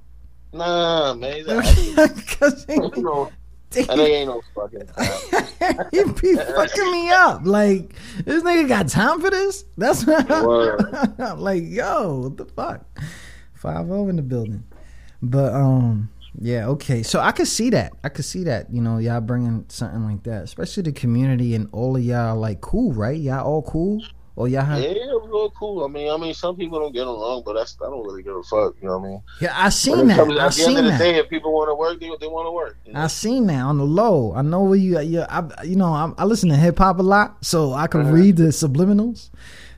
Nah, 0.55 1.13
man. 1.13 1.35
He's 1.37 1.47
an 1.49 1.59
actor. 1.99 2.23
'Cause 2.39 2.65
he, 2.67 2.75
you 2.77 3.03
know, 3.03 3.31
that 3.71 3.89
nigga 3.89 4.09
ain't 4.09 4.29
no 4.29 4.41
fucking 4.55 4.89
he 5.91 6.05
be 6.05 6.35
fucking 6.37 6.91
me 6.91 7.11
up. 7.11 7.43
Like 7.45 7.93
this 8.25 8.43
nigga 8.43 8.69
got 8.69 8.89
time 8.89 9.21
for 9.21 9.31
this? 9.31 9.65
That's 9.77 10.07
Word. 10.07 10.81
like 11.37 11.65
yo, 11.65 12.21
what 12.21 12.37
the 12.37 12.47
fuck? 12.47 12.87
Five 13.55 13.87
zero 13.87 14.09
in 14.09 14.17
the 14.17 14.23
building. 14.23 14.65
But 15.21 15.53
um, 15.53 16.11
yeah, 16.41 16.69
okay. 16.69 17.03
So 17.03 17.21
I 17.21 17.33
could 17.33 17.49
see 17.49 17.71
that. 17.71 17.93
I 18.05 18.09
could 18.09 18.25
see 18.25 18.45
that. 18.45 18.73
You 18.73 18.81
know, 18.81 18.99
y'all 18.99 19.21
bringing 19.21 19.65
something 19.69 20.05
like 20.05 20.23
that, 20.25 20.45
especially 20.45 20.85
the 20.85 20.93
community 20.93 21.55
and 21.55 21.69
all 21.73 21.97
of 21.97 22.05
y'all 22.05 22.37
like 22.37 22.61
cool, 22.61 22.93
right? 22.93 23.19
Y'all 23.19 23.45
all 23.45 23.63
cool, 23.63 24.03
or 24.39 24.47
y'all 24.49 24.63
have? 24.65 24.81
Yeah, 24.81 24.91
Yeah, 24.91 25.05
real 25.25 25.51
cool. 25.59 25.85
I 25.85 25.89
mean, 25.89 26.11
I 26.11 26.17
mean, 26.17 26.33
some 26.33 26.55
people 26.57 26.79
don't 26.79 26.93
get 26.93 27.07
along, 27.07 27.43
but 27.45 27.55
that's 27.55 27.77
I 27.85 27.87
don't 27.91 28.05
really 28.05 28.23
give 28.23 28.37
a 28.37 28.43
fuck. 28.45 28.75
You 28.81 28.87
know 28.89 28.99
what 28.99 29.07
I 29.07 29.11
mean? 29.11 29.23
Yeah, 29.41 29.53
I 29.57 29.69
seen 29.71 30.07
that. 30.07 30.17
comes- 30.17 30.39
I 30.39 30.47
at 30.47 30.53
the 30.53 30.63
end 30.63 30.69
seen 30.69 30.77
of 30.79 30.85
the 30.85 30.91
that. 30.93 30.99
day, 30.99 31.15
if 31.17 31.29
people 31.29 31.53
want 31.53 31.69
to 31.71 31.75
work, 31.75 31.99
they, 32.01 32.11
they 32.21 32.29
want 32.29 32.47
to 32.47 32.53
work. 32.53 32.77
you 32.87 32.93
know? 32.93 33.01
I 33.01 33.09
seen 33.09 33.47
that 33.49 33.61
on 33.63 33.79
the 33.79 33.85
low. 33.85 34.33
I 34.35 34.43
know 34.43 34.63
where 34.63 34.79
you. 34.79 35.01
you 35.01 35.23
I, 35.29 35.43
you 35.65 35.75
know, 35.77 35.93
I, 35.93 36.13
I 36.19 36.25
listen 36.25 36.49
to 36.51 36.57
hip 36.57 36.79
hop 36.79 36.99
a 37.01 37.03
lot, 37.03 37.45
so 37.45 37.73
I 37.73 37.89
can 37.89 38.13
read 38.13 38.37
the 38.37 38.45
subliminals. 38.45 39.31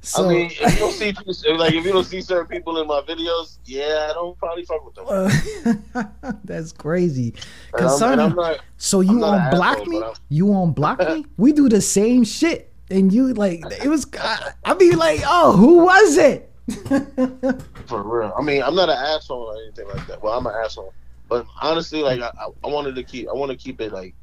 So 0.03 0.23
Uh-huh. 0.23 0.31
I 0.31 0.35
mean, 0.35 0.51
if 0.51 0.73
you 0.75 0.79
don't 0.79 0.93
see 1.35 1.53
like 1.53 1.75
if 1.75 1.85
you 1.85 1.93
don't 1.93 2.05
see 2.05 2.23
certain 2.23 2.47
people 2.47 2.81
in 2.81 2.87
my 2.87 3.03
videos, 3.03 3.59
yeah, 3.67 4.09
I 4.11 4.15
don't 4.15 4.37
probably 4.39 4.65
fuck 4.65 4.83
with 4.85 4.95
them. 4.95 6.09
that's 6.45 6.73
crazy. 6.73 7.35
And 7.75 7.87
I'm, 7.87 8.13
and 8.13 8.21
I'm 8.23 8.35
not. 8.35 8.61
so 8.79 9.01
you 9.03 9.19
won't 9.19 9.51
block 9.51 9.79
asshole, 9.81 9.87
me? 10.01 10.03
You 10.31 10.47
won't 10.47 10.75
block 10.75 11.01
me? 11.01 11.27
We 11.37 11.53
do 11.53 11.69
the 11.69 11.83
same 11.83 12.25
shit, 12.25 12.70
and 12.91 13.13
you 13.13 13.33
like 13.35 13.63
it 13.83 13.89
was. 13.89 14.07
I, 14.19 14.53
I 14.65 14.75
be 14.75 14.93
like, 14.93 15.21
oh, 15.25 15.57
who 15.57 15.85
was 15.85 16.17
it? 16.17 16.53
For 17.87 18.03
real. 18.03 18.33
I 18.37 18.43
mean, 18.43 18.63
I'm 18.63 18.75
not 18.75 18.89
an 18.89 18.97
asshole 18.97 19.43
or 19.43 19.63
anything 19.63 19.89
like 19.89 20.07
that. 20.07 20.23
Well, 20.23 20.37
I'm 20.37 20.47
an 20.47 20.55
asshole. 20.65 20.95
But 21.29 21.47
honestly, 21.63 22.03
like 22.03 22.21
I, 22.21 22.31
I 22.65 22.67
wanted 22.67 22.97
to 22.97 23.03
keep 23.03 23.29
I 23.29 23.33
want 23.33 23.51
to 23.53 23.57
keep 23.57 23.81
it 23.81 23.93
like 23.93 24.15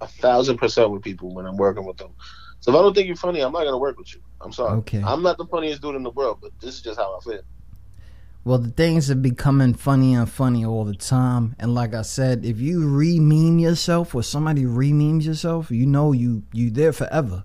a 0.00 0.06
thousand 0.06 0.58
percent 0.58 0.90
with 0.90 1.02
people 1.02 1.34
when 1.34 1.46
I'm 1.46 1.56
working 1.56 1.84
with 1.84 1.98
them. 1.98 2.12
So 2.60 2.72
if 2.72 2.78
I 2.78 2.82
don't 2.82 2.94
think 2.94 3.06
you're 3.06 3.16
funny, 3.16 3.40
I'm 3.40 3.52
not 3.52 3.64
gonna 3.64 3.78
work 3.78 3.98
with 3.98 4.14
you. 4.14 4.22
I'm 4.40 4.52
sorry. 4.52 4.78
Okay. 4.78 5.02
I'm 5.02 5.22
not 5.22 5.36
the 5.36 5.46
funniest 5.46 5.82
dude 5.82 5.94
in 5.94 6.02
the 6.02 6.10
world, 6.10 6.38
but 6.40 6.52
this 6.60 6.74
is 6.76 6.82
just 6.82 6.98
how 6.98 7.16
I 7.16 7.20
feel. 7.20 7.42
Well, 8.44 8.58
the 8.58 8.70
things 8.70 9.10
are 9.10 9.14
becoming 9.14 9.72
funnier 9.72 10.20
and 10.20 10.30
funnier 10.30 10.68
all 10.68 10.84
the 10.84 10.94
time. 10.94 11.56
And 11.58 11.74
like 11.74 11.94
I 11.94 12.02
said, 12.02 12.44
if 12.44 12.60
you 12.60 12.86
re-meme 12.86 13.58
yourself 13.58 14.14
or 14.14 14.22
somebody 14.22 14.66
re-memes 14.66 15.26
yourself, 15.26 15.70
you 15.70 15.86
know 15.86 16.12
you 16.12 16.42
you 16.52 16.70
there 16.70 16.92
forever. 16.92 17.44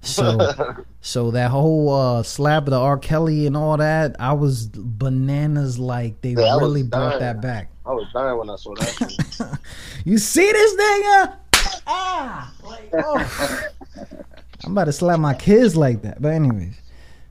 So 0.00 0.76
so 1.00 1.30
that 1.32 1.50
whole 1.50 1.90
uh 1.92 2.22
slap 2.22 2.64
of 2.64 2.70
the 2.70 2.78
R. 2.78 2.98
Kelly 2.98 3.46
and 3.46 3.56
all 3.56 3.76
that, 3.76 4.16
I 4.20 4.32
was 4.32 4.66
bananas 4.68 5.78
like 5.78 6.20
they 6.22 6.30
Yeah, 6.30 6.56
really 6.58 6.82
brought 6.82 7.18
dying. 7.18 7.20
that 7.20 7.40
back. 7.42 7.70
I 7.84 7.92
was 7.92 8.06
dying 8.12 8.38
when 8.38 8.50
I 8.50 8.56
saw 8.56 8.74
that. 8.74 9.58
You 10.04 10.18
see 10.18 10.50
this 10.52 10.74
nigga? 10.74 11.36
Ah, 11.86 12.52
like, 12.64 12.90
oh. 12.94 13.62
I'm 14.64 14.72
about 14.72 14.84
to 14.84 14.92
slap 14.92 15.18
my 15.20 15.34
kids 15.34 15.76
like 15.76 16.02
that. 16.02 16.20
But 16.22 16.28
anyways, 16.34 16.80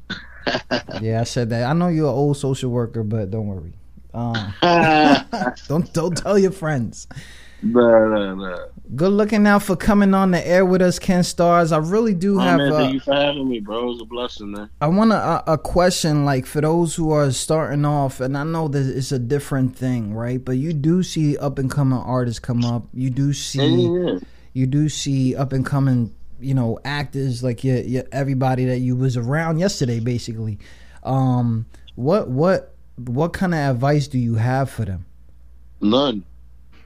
yeah, 1.02 1.22
I 1.22 1.24
said 1.24 1.50
that. 1.52 1.64
I 1.64 1.74
know 1.74 1.88
you're 1.88 2.08
an 2.08 2.14
old 2.14 2.38
social 2.38 2.70
worker, 2.72 3.04
but 3.04 3.32
don't 3.32 3.48
worry. 3.48 3.74
Um, 4.14 4.54
don't 5.68 5.92
don't 5.94 6.16
tell 6.18 6.38
your 6.38 6.52
friends. 6.52 7.08
nah, 7.62 8.08
nah, 8.08 8.36
nah. 8.36 8.58
Good 8.96 9.12
looking 9.12 9.46
out 9.46 9.64
for 9.64 9.76
coming 9.76 10.14
on 10.14 10.32
the 10.32 10.48
air 10.48 10.66
with 10.66 10.82
us, 10.82 10.98
Ken 10.98 11.22
Stars. 11.24 11.74
I 11.74 11.78
really 11.80 12.14
do 12.14 12.38
Oh, 12.38 12.40
have. 12.40 12.58
man, 12.58 12.72
uh, 12.72 12.78
thank 12.78 12.94
you 12.94 13.00
for 13.02 13.14
having 13.14 13.50
me, 13.50 13.60
bro. 13.60 13.84
It 13.84 13.86
was 13.86 14.02
a 14.02 14.06
blessing, 14.06 14.52
man. 14.52 14.70
I 14.80 14.88
want 14.88 15.12
a, 15.12 15.44
a 15.52 15.58
question, 15.58 16.24
like 16.24 16.46
for 16.46 16.62
those 16.62 16.96
who 16.96 17.12
are 17.12 17.30
starting 17.32 17.84
off, 17.84 18.22
and 18.22 18.38
I 18.38 18.46
know 18.46 18.70
that 18.70 18.80
it's 18.86 19.12
a 19.12 19.20
different 19.20 19.76
thing, 19.76 20.14
right? 20.14 20.44
But 20.44 20.54
you 20.54 20.72
do 20.72 21.04
see 21.04 21.38
up 21.38 21.60
and 21.60 21.70
coming 21.70 22.00
artists 22.00 22.40
come 22.40 22.64
up. 22.64 22.88
You 22.94 23.10
do 23.10 23.34
see, 23.34 23.88
Yeah. 23.88 24.20
you 24.54 24.66
do 24.68 24.88
see 24.88 25.36
up 25.36 25.52
and 25.52 25.66
coming, 25.66 26.16
you 26.40 26.54
know, 26.54 26.80
actors 26.86 27.44
like 27.44 27.66
your, 27.66 27.80
your 27.80 28.04
everybody 28.14 28.64
that 28.66 28.80
you 28.80 28.96
was 28.96 29.18
around 29.18 29.60
yesterday, 29.60 30.00
basically. 30.00 30.60
Um, 31.04 31.66
what 31.96 32.30
what 32.30 32.74
what 32.96 33.34
kind 33.34 33.54
of 33.54 33.60
advice 33.76 34.08
do 34.08 34.18
you 34.18 34.36
have 34.36 34.70
for 34.70 34.86
them? 34.86 35.06
None. 35.82 36.24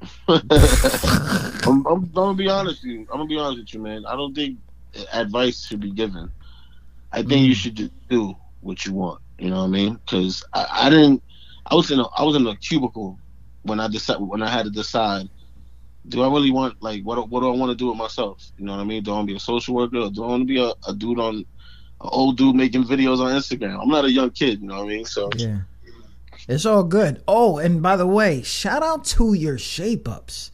I'm, 0.27 0.41
I'm, 1.67 1.85
I'm 1.85 2.11
gonna 2.11 2.37
be 2.37 2.49
honest 2.49 2.83
with 2.83 2.91
you. 2.91 2.99
I'm 3.11 3.17
gonna 3.17 3.25
be 3.25 3.37
honest 3.37 3.59
with 3.59 3.73
you, 3.73 3.81
man. 3.81 4.05
I 4.05 4.15
don't 4.15 4.33
think 4.33 4.57
advice 5.13 5.65
should 5.65 5.79
be 5.79 5.91
given. 5.91 6.31
I 7.11 7.23
think 7.23 7.45
you 7.47 7.53
mm. 7.53 7.55
should 7.57 7.75
just 7.75 7.91
do 8.09 8.35
what 8.61 8.85
you 8.85 8.93
want. 8.93 9.21
You 9.37 9.49
know 9.49 9.57
what 9.57 9.65
I 9.65 9.67
mean? 9.67 9.99
Because 10.05 10.43
I, 10.53 10.67
I 10.71 10.89
didn't. 10.89 11.21
I 11.65 11.75
was 11.75 11.91
in 11.91 11.99
a 11.99 12.07
I 12.17 12.23
was 12.23 12.35
in 12.35 12.47
a 12.47 12.55
cubicle 12.55 13.19
when 13.63 13.79
I 13.79 13.87
decide 13.87 14.19
when 14.19 14.41
I 14.41 14.49
had 14.49 14.65
to 14.65 14.71
decide. 14.71 15.29
Do 16.07 16.23
I 16.23 16.27
really 16.27 16.49
want 16.49 16.81
like 16.81 17.03
what 17.03 17.29
what 17.29 17.41
do 17.41 17.53
I 17.53 17.55
want 17.55 17.71
to 17.71 17.75
do 17.75 17.89
with 17.89 17.97
myself? 17.97 18.51
You 18.57 18.65
know 18.65 18.71
what 18.71 18.81
I 18.81 18.85
mean? 18.85 19.03
Do 19.03 19.11
I 19.11 19.15
want 19.15 19.27
to 19.27 19.33
be 19.33 19.37
a 19.37 19.39
social 19.39 19.75
worker 19.75 19.97
or 19.97 20.09
do 20.09 20.23
I 20.23 20.27
want 20.27 20.41
to 20.41 20.45
be 20.45 20.59
a, 20.59 20.73
a 20.87 20.95
dude 20.95 21.19
on 21.19 21.35
an 21.35 21.45
old 21.99 22.37
dude 22.37 22.55
making 22.55 22.85
videos 22.85 23.19
on 23.19 23.31
Instagram? 23.33 23.79
I'm 23.79 23.89
not 23.89 24.05
a 24.05 24.11
young 24.11 24.31
kid. 24.31 24.61
You 24.61 24.67
know 24.67 24.77
what 24.77 24.85
I 24.85 24.87
mean? 24.87 25.05
So 25.05 25.29
Yeah. 25.35 25.59
It's 26.51 26.65
all 26.65 26.83
good. 26.83 27.23
Oh, 27.29 27.59
and 27.59 27.81
by 27.81 27.95
the 27.95 28.05
way, 28.05 28.41
shout 28.41 28.83
out 28.83 29.05
to 29.05 29.33
your 29.33 29.57
shape 29.57 30.09
ups. 30.09 30.51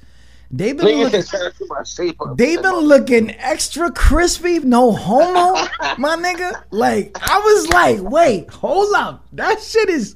They've 0.51 0.77
been 0.77 0.99
looking, 0.99 1.23
my 1.67 1.83
shape 1.83 2.21
up. 2.21 2.38
they've 2.38 2.62
been 2.62 2.75
looking 2.75 3.31
extra 3.31 3.91
crispy, 3.91 4.60
no 4.60 4.91
homo, 4.91 5.60
my 5.97 6.15
nigga. 6.15 6.63
Like 6.69 7.17
I 7.19 7.39
was 7.39 7.67
like, 7.69 7.99
wait, 8.01 8.49
hold 8.51 8.93
up, 8.95 9.25
that 9.33 9.60
shit 9.60 9.89
is 9.89 10.15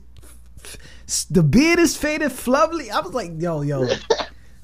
the 1.32 1.42
beard 1.42 1.80
is 1.80 1.98
faded, 1.98 2.32
lovely. 2.48 2.92
I 2.92 3.00
was 3.00 3.14
like, 3.14 3.32
yo, 3.40 3.62
yo, 3.62 3.90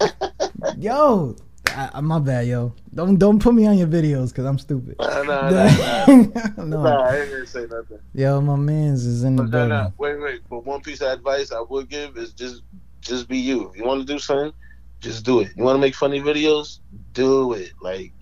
yo. 0.77 1.35
I, 1.73 1.89
I- 1.95 2.01
my 2.01 2.19
bad, 2.19 2.47
yo. 2.47 2.73
Don't 2.93 3.17
don't 3.17 3.39
put 3.39 3.53
me 3.53 3.67
on 3.67 3.77
your 3.77 3.87
videos 3.87 4.29
because 4.29 4.45
I'm 4.45 4.57
stupid. 4.59 4.95
Nah, 4.99 5.23
nah, 5.23 5.51
nah, 5.51 6.07
no, 6.57 6.83
nah, 6.83 7.09
I 7.09 7.17
ain't 7.19 7.31
gonna 7.31 7.45
say 7.45 7.65
nothing. 7.69 7.99
yo, 8.13 8.41
my 8.41 8.55
man's 8.55 9.05
is 9.05 9.23
in 9.23 9.35
the 9.35 9.43
But 9.43 9.51
building. 9.51 9.69
no, 9.69 9.93
wait, 9.97 10.19
wait. 10.19 10.41
But 10.49 10.65
one 10.65 10.81
piece 10.81 11.01
of 11.01 11.09
advice 11.11 11.51
I 11.51 11.61
would 11.69 11.89
give 11.89 12.17
is 12.17 12.33
just, 12.33 12.63
just 13.01 13.27
be 13.27 13.37
you. 13.37 13.69
If 13.69 13.77
you 13.77 13.83
want 13.85 14.01
to 14.05 14.11
do 14.13 14.19
something, 14.19 14.53
just 15.01 15.25
do 15.25 15.41
it. 15.41 15.51
You 15.55 15.63
want 15.63 15.75
to 15.75 15.81
make 15.81 15.95
funny 15.95 16.19
videos, 16.21 16.79
do 17.13 17.53
it. 17.53 17.71
Like, 17.81 18.13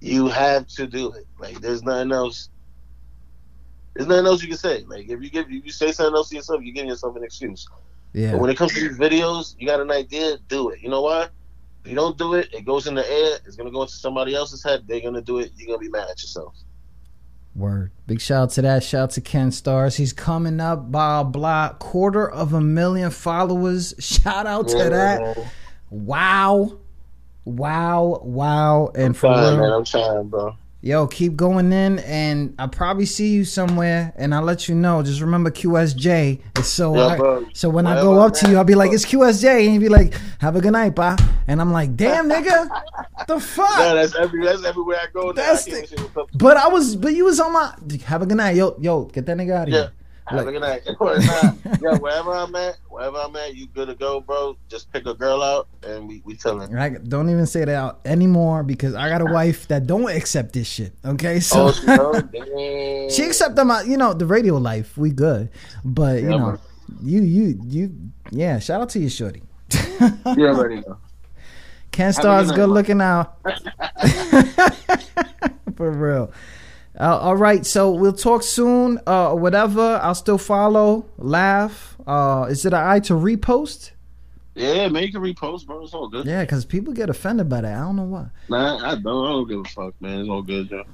you 0.00 0.28
have 0.28 0.66
to 0.68 0.86
do 0.86 1.12
it. 1.12 1.26
Like, 1.38 1.60
there's 1.60 1.82
nothing 1.82 2.12
else. 2.12 2.48
There's 3.94 4.08
nothing 4.08 4.26
else 4.26 4.42
you 4.42 4.48
can 4.48 4.58
say. 4.58 4.84
Like, 4.86 5.08
if 5.08 5.22
you 5.22 5.30
give, 5.30 5.46
if 5.50 5.64
you 5.64 5.72
say 5.72 5.92
something 5.92 6.14
else 6.16 6.30
to 6.30 6.36
yourself, 6.36 6.60
you're 6.62 6.74
giving 6.74 6.90
yourself 6.90 7.16
an 7.16 7.24
excuse. 7.24 7.66
But 8.30 8.38
Yeah, 8.38 8.40
when 8.40 8.50
it 8.50 8.56
comes 8.56 8.72
to 8.74 8.80
these 8.80 8.98
videos, 8.98 9.54
you 9.58 9.66
got 9.66 9.80
an 9.80 9.90
idea, 9.90 10.38
do 10.48 10.70
it. 10.70 10.80
You 10.82 10.88
know 10.90 11.02
why? 11.02 11.28
If 11.86 11.90
you 11.90 11.94
don't 11.96 12.18
do 12.18 12.34
it, 12.34 12.52
it 12.52 12.64
goes 12.64 12.88
in 12.88 12.96
the 12.96 13.08
air. 13.08 13.38
It's 13.46 13.54
gonna 13.54 13.70
go 13.70 13.82
into 13.82 13.94
somebody 13.94 14.34
else's 14.34 14.60
head. 14.64 14.88
They're 14.88 15.00
gonna 15.00 15.22
do 15.22 15.38
it. 15.38 15.52
You're 15.56 15.68
gonna 15.68 15.78
be 15.78 15.88
mad 15.88 16.08
at 16.10 16.20
yourself. 16.20 16.56
Word. 17.54 17.92
Big 18.08 18.20
shout 18.20 18.42
out 18.42 18.50
to 18.50 18.62
that. 18.62 18.82
Shout 18.82 19.02
out 19.02 19.10
to 19.12 19.20
Ken 19.20 19.52
Stars. 19.52 19.94
He's 19.94 20.12
coming 20.12 20.58
up 20.58 20.90
by 20.90 21.20
a 21.20 21.24
block, 21.24 21.78
quarter 21.78 22.28
of 22.28 22.52
a 22.54 22.60
million 22.60 23.12
followers. 23.12 23.94
Shout 24.00 24.48
out 24.48 24.66
to 24.66 24.76
that. 24.76 25.46
Wow. 25.90 26.76
Wow. 27.44 28.20
Wow. 28.24 28.90
And 28.96 29.16
for 29.16 29.32
Fine, 29.32 29.52
real, 29.52 29.60
man. 29.60 29.72
I'm 29.72 29.84
trying, 29.84 30.28
bro. 30.28 30.56
Yo, 30.86 31.06
keep 31.08 31.34
going 31.34 31.72
in 31.72 31.98
and 32.00 32.54
I'll 32.60 32.68
probably 32.68 33.06
see 33.06 33.30
you 33.32 33.44
somewhere 33.44 34.12
and 34.16 34.32
I'll 34.32 34.42
let 34.42 34.68
you 34.68 34.74
know. 34.76 35.02
Just 35.02 35.20
remember 35.20 35.50
QSJ. 35.50 36.40
And 36.54 36.64
so 36.64 36.94
Yeah, 36.94 37.18
I, 37.20 37.44
so 37.52 37.68
when 37.68 37.86
I 37.88 38.00
go 38.00 38.20
up 38.20 38.26
I'm 38.28 38.32
to 38.34 38.50
you, 38.50 38.56
I'll 38.56 38.64
be 38.64 38.76
like, 38.76 38.92
it's 38.92 39.04
QSJ. 39.04 39.64
And 39.64 39.74
you'll 39.74 39.82
be 39.82 39.88
like, 39.88 40.14
have 40.38 40.54
a 40.54 40.60
good 40.60 40.72
night, 40.72 40.94
bye. 40.94 41.16
And 41.48 41.60
I'm 41.60 41.72
like, 41.72 41.96
damn 41.96 42.28
nigga. 42.28 42.68
the 43.26 43.40
fuck? 43.40 43.68
Yeah, 43.78 43.94
that's 43.94 44.14
every 44.14 44.44
that's 44.44 44.64
everywhere 44.64 44.98
I 45.02 45.06
go. 45.12 45.26
Now. 45.26 45.32
That's 45.32 45.66
I 45.66 45.70
the- 45.72 45.86
say 45.88 45.96
what's 46.02 46.16
up. 46.16 46.28
But 46.34 46.56
I 46.56 46.68
was, 46.68 46.94
but 46.96 47.14
you 47.14 47.24
was 47.24 47.40
on 47.40 47.52
my. 47.52 47.74
Have 48.04 48.22
a 48.22 48.26
good 48.26 48.36
night, 48.36 48.54
yo, 48.56 48.76
yo. 48.80 49.04
Get 49.06 49.26
that 49.26 49.36
nigga 49.36 49.54
out 49.54 49.68
of 49.68 49.74
Yeah. 49.74 49.80
here. 49.80 49.92
Have 50.28 50.38
Like- 50.38 50.48
a 50.48 50.52
good 50.52 50.60
night. 50.60 50.82
Nah, 51.00 51.52
yeah, 51.80 51.96
wherever 51.98 52.32
I'm 52.32 52.54
at, 52.56 52.78
wherever 52.88 53.16
I'm 53.18 53.36
at, 53.36 53.54
you 53.54 53.68
good 53.68 53.86
to 53.88 53.94
go, 53.94 54.20
bro. 54.20 54.56
Just 54.68 54.90
pick 54.92 55.06
a 55.06 55.14
girl 55.14 55.40
out 55.42 55.68
and 55.86 56.08
we 56.08 56.20
we 56.24 56.34
chilling. 56.36 56.70
Right? 56.72 57.02
don't 57.08 57.30
even 57.30 57.46
say 57.46 57.64
that 57.64 57.74
out 57.74 58.00
anymore 58.04 58.64
because 58.64 58.94
I 58.94 59.08
got 59.08 59.20
a 59.20 59.24
wife 59.26 59.68
that 59.68 59.86
don't 59.86 60.10
accept 60.10 60.52
this 60.52 60.66
shit. 60.66 60.92
Okay, 61.04 61.38
so 61.38 61.68
Oh, 61.68 61.72
she 61.72 61.86
know? 61.96 62.20
Damn. 62.20 63.10
she 63.10 63.22
accept 63.24 63.54
them. 63.54 63.70
out- 63.70 63.86
You 63.86 63.96
know, 63.96 64.14
the 64.14 64.26
radio 64.26 64.56
life, 64.56 64.98
we 64.98 65.10
good, 65.10 65.48
but 65.84 66.22
you 66.22 66.30
Yeah, 66.30 66.36
know, 66.38 66.58
you 67.02 67.22
you 67.22 67.60
you, 67.64 67.92
yeah. 68.32 68.58
Shout 68.58 68.80
out 68.80 68.88
to 68.90 68.98
you, 68.98 69.08
shorty. 69.08 69.42
You 70.36 70.48
already 70.48 70.80
know. 70.80 70.98
Ken 71.92 72.10
a 72.10 72.12
Stars, 72.12 72.48
good 72.50 72.56
good 72.56 72.68
looking 72.70 73.00
out. 73.00 73.36
For 75.76 75.90
real. 75.90 76.32
Uh, 76.98 77.18
all 77.18 77.36
right, 77.36 77.66
so 77.66 77.90
we'll 77.90 78.12
talk 78.12 78.42
soon. 78.42 78.98
Uh, 79.06 79.32
whatever. 79.34 80.00
I'll 80.02 80.14
still 80.14 80.38
follow, 80.38 81.06
laugh. 81.18 81.96
Uh, 82.06 82.46
is 82.48 82.64
it 82.64 82.72
an 82.72 82.82
eye 82.82 83.00
to 83.00 83.14
repost? 83.14 83.90
Yeah, 84.54 84.88
man, 84.88 85.02
you 85.02 85.12
can 85.12 85.20
repost, 85.20 85.66
bro. 85.66 85.84
It's 85.84 85.92
all 85.92 86.08
good. 86.08 86.24
Yeah, 86.24 86.42
because 86.42 86.64
people 86.64 86.94
get 86.94 87.10
offended 87.10 87.48
by 87.48 87.60
that. 87.60 87.76
I 87.76 87.80
don't 87.80 87.96
know 87.96 88.04
why. 88.04 88.28
Nah, 88.48 88.78
I 88.78 88.94
don't. 88.94 89.26
I 89.26 89.28
don't 89.30 89.48
give 89.48 89.60
a 89.60 89.64
fuck, 89.64 89.94
man. 90.00 90.20
It's 90.20 90.28
all 90.30 90.40
good, 90.40 90.70
Joe. 90.70 90.84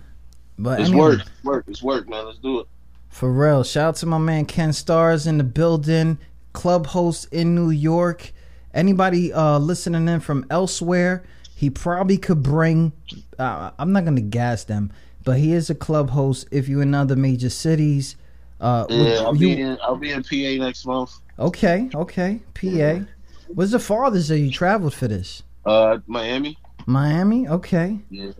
But 0.58 0.80
It's 0.80 0.88
anyway, 0.88 1.04
work. 1.04 1.20
It's 1.20 1.44
work. 1.44 1.64
It's 1.68 1.82
work, 1.82 2.08
man. 2.08 2.26
Let's 2.26 2.38
do 2.38 2.60
it. 2.60 2.66
For 3.08 3.32
real. 3.32 3.62
Shout 3.62 3.88
out 3.88 3.96
to 3.96 4.06
my 4.06 4.18
man 4.18 4.46
Ken 4.46 4.72
Stars 4.72 5.28
in 5.28 5.38
the 5.38 5.44
building, 5.44 6.18
club 6.52 6.88
host 6.88 7.28
in 7.32 7.54
New 7.54 7.70
York. 7.70 8.32
Anybody 8.74 9.32
uh, 9.32 9.58
listening 9.58 10.08
in 10.08 10.18
from 10.18 10.44
elsewhere, 10.50 11.22
he 11.54 11.70
probably 11.70 12.18
could 12.18 12.42
bring. 12.42 12.92
Uh, 13.38 13.70
I'm 13.78 13.92
not 13.92 14.04
going 14.04 14.16
to 14.16 14.22
gas 14.22 14.64
them, 14.64 14.90
but 15.24 15.38
he 15.38 15.52
is 15.52 15.70
a 15.70 15.74
club 15.74 16.10
host 16.10 16.46
if 16.50 16.68
you're 16.68 16.82
in 16.82 16.94
other 16.94 17.16
major 17.16 17.50
cities. 17.50 18.16
Uh, 18.60 18.86
Yeah, 18.88 19.22
I'll 19.24 19.36
you- 19.36 19.56
be 19.56 19.60
in. 19.60 19.78
I'll 19.82 19.96
be 19.96 20.12
in 20.12 20.22
PA 20.22 20.64
next 20.64 20.86
month. 20.86 21.12
okay, 21.38 21.88
okay. 21.94 22.40
PA. 22.54 23.04
What's 23.48 23.72
the 23.72 23.78
farthest 23.78 24.28
that 24.28 24.38
you 24.38 24.50
traveled 24.50 24.94
for 24.94 25.08
this? 25.08 25.42
Uh, 25.66 25.98
Miami. 26.06 26.56
Miami? 26.86 27.46
Okay. 27.48 27.98
Yeah, 28.10 28.30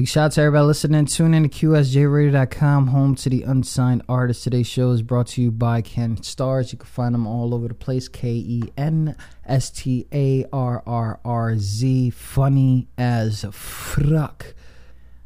Big 0.00 0.08
shout 0.08 0.24
out 0.24 0.32
to 0.32 0.40
everybody 0.40 0.64
listening. 0.64 1.04
Tune 1.04 1.34
in 1.34 1.42
to 1.42 1.48
QSJRadio.com, 1.50 2.86
home 2.86 3.14
to 3.16 3.28
the 3.28 3.42
unsigned 3.42 4.00
artists. 4.08 4.44
Today's 4.44 4.66
show 4.66 4.92
is 4.92 5.02
brought 5.02 5.26
to 5.26 5.42
you 5.42 5.50
by 5.50 5.82
Ken 5.82 6.22
Stars. 6.22 6.72
You 6.72 6.78
can 6.78 6.86
find 6.86 7.14
them 7.14 7.26
all 7.26 7.54
over 7.54 7.68
the 7.68 7.74
place. 7.74 8.08
K 8.08 8.30
E 8.30 8.62
N 8.78 9.14
S 9.44 9.68
T 9.68 10.06
A 10.10 10.46
R 10.54 10.82
R 10.86 11.20
R 11.22 11.58
Z. 11.58 12.08
Funny 12.08 12.88
as 12.96 13.44
fuck. 13.52 14.54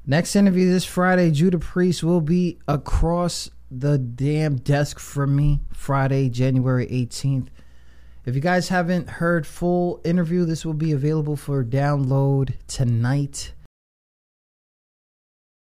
Next 0.04 0.34
interview 0.34 0.68
this 0.68 0.84
Friday, 0.84 1.30
Judah 1.30 1.60
Priest 1.60 2.02
will 2.02 2.20
be 2.20 2.58
across 2.66 3.50
the 3.70 3.96
damn 3.96 4.56
desk 4.56 4.98
from 4.98 5.36
me 5.36 5.60
Friday, 5.72 6.28
January 6.28 6.88
18th. 6.88 7.46
If 8.26 8.34
you 8.34 8.40
guys 8.40 8.70
haven't 8.70 9.08
heard 9.08 9.46
full 9.46 10.00
interview, 10.02 10.44
this 10.44 10.66
will 10.66 10.74
be 10.74 10.90
available 10.90 11.36
for 11.36 11.62
download 11.62 12.54
tonight 12.66 13.52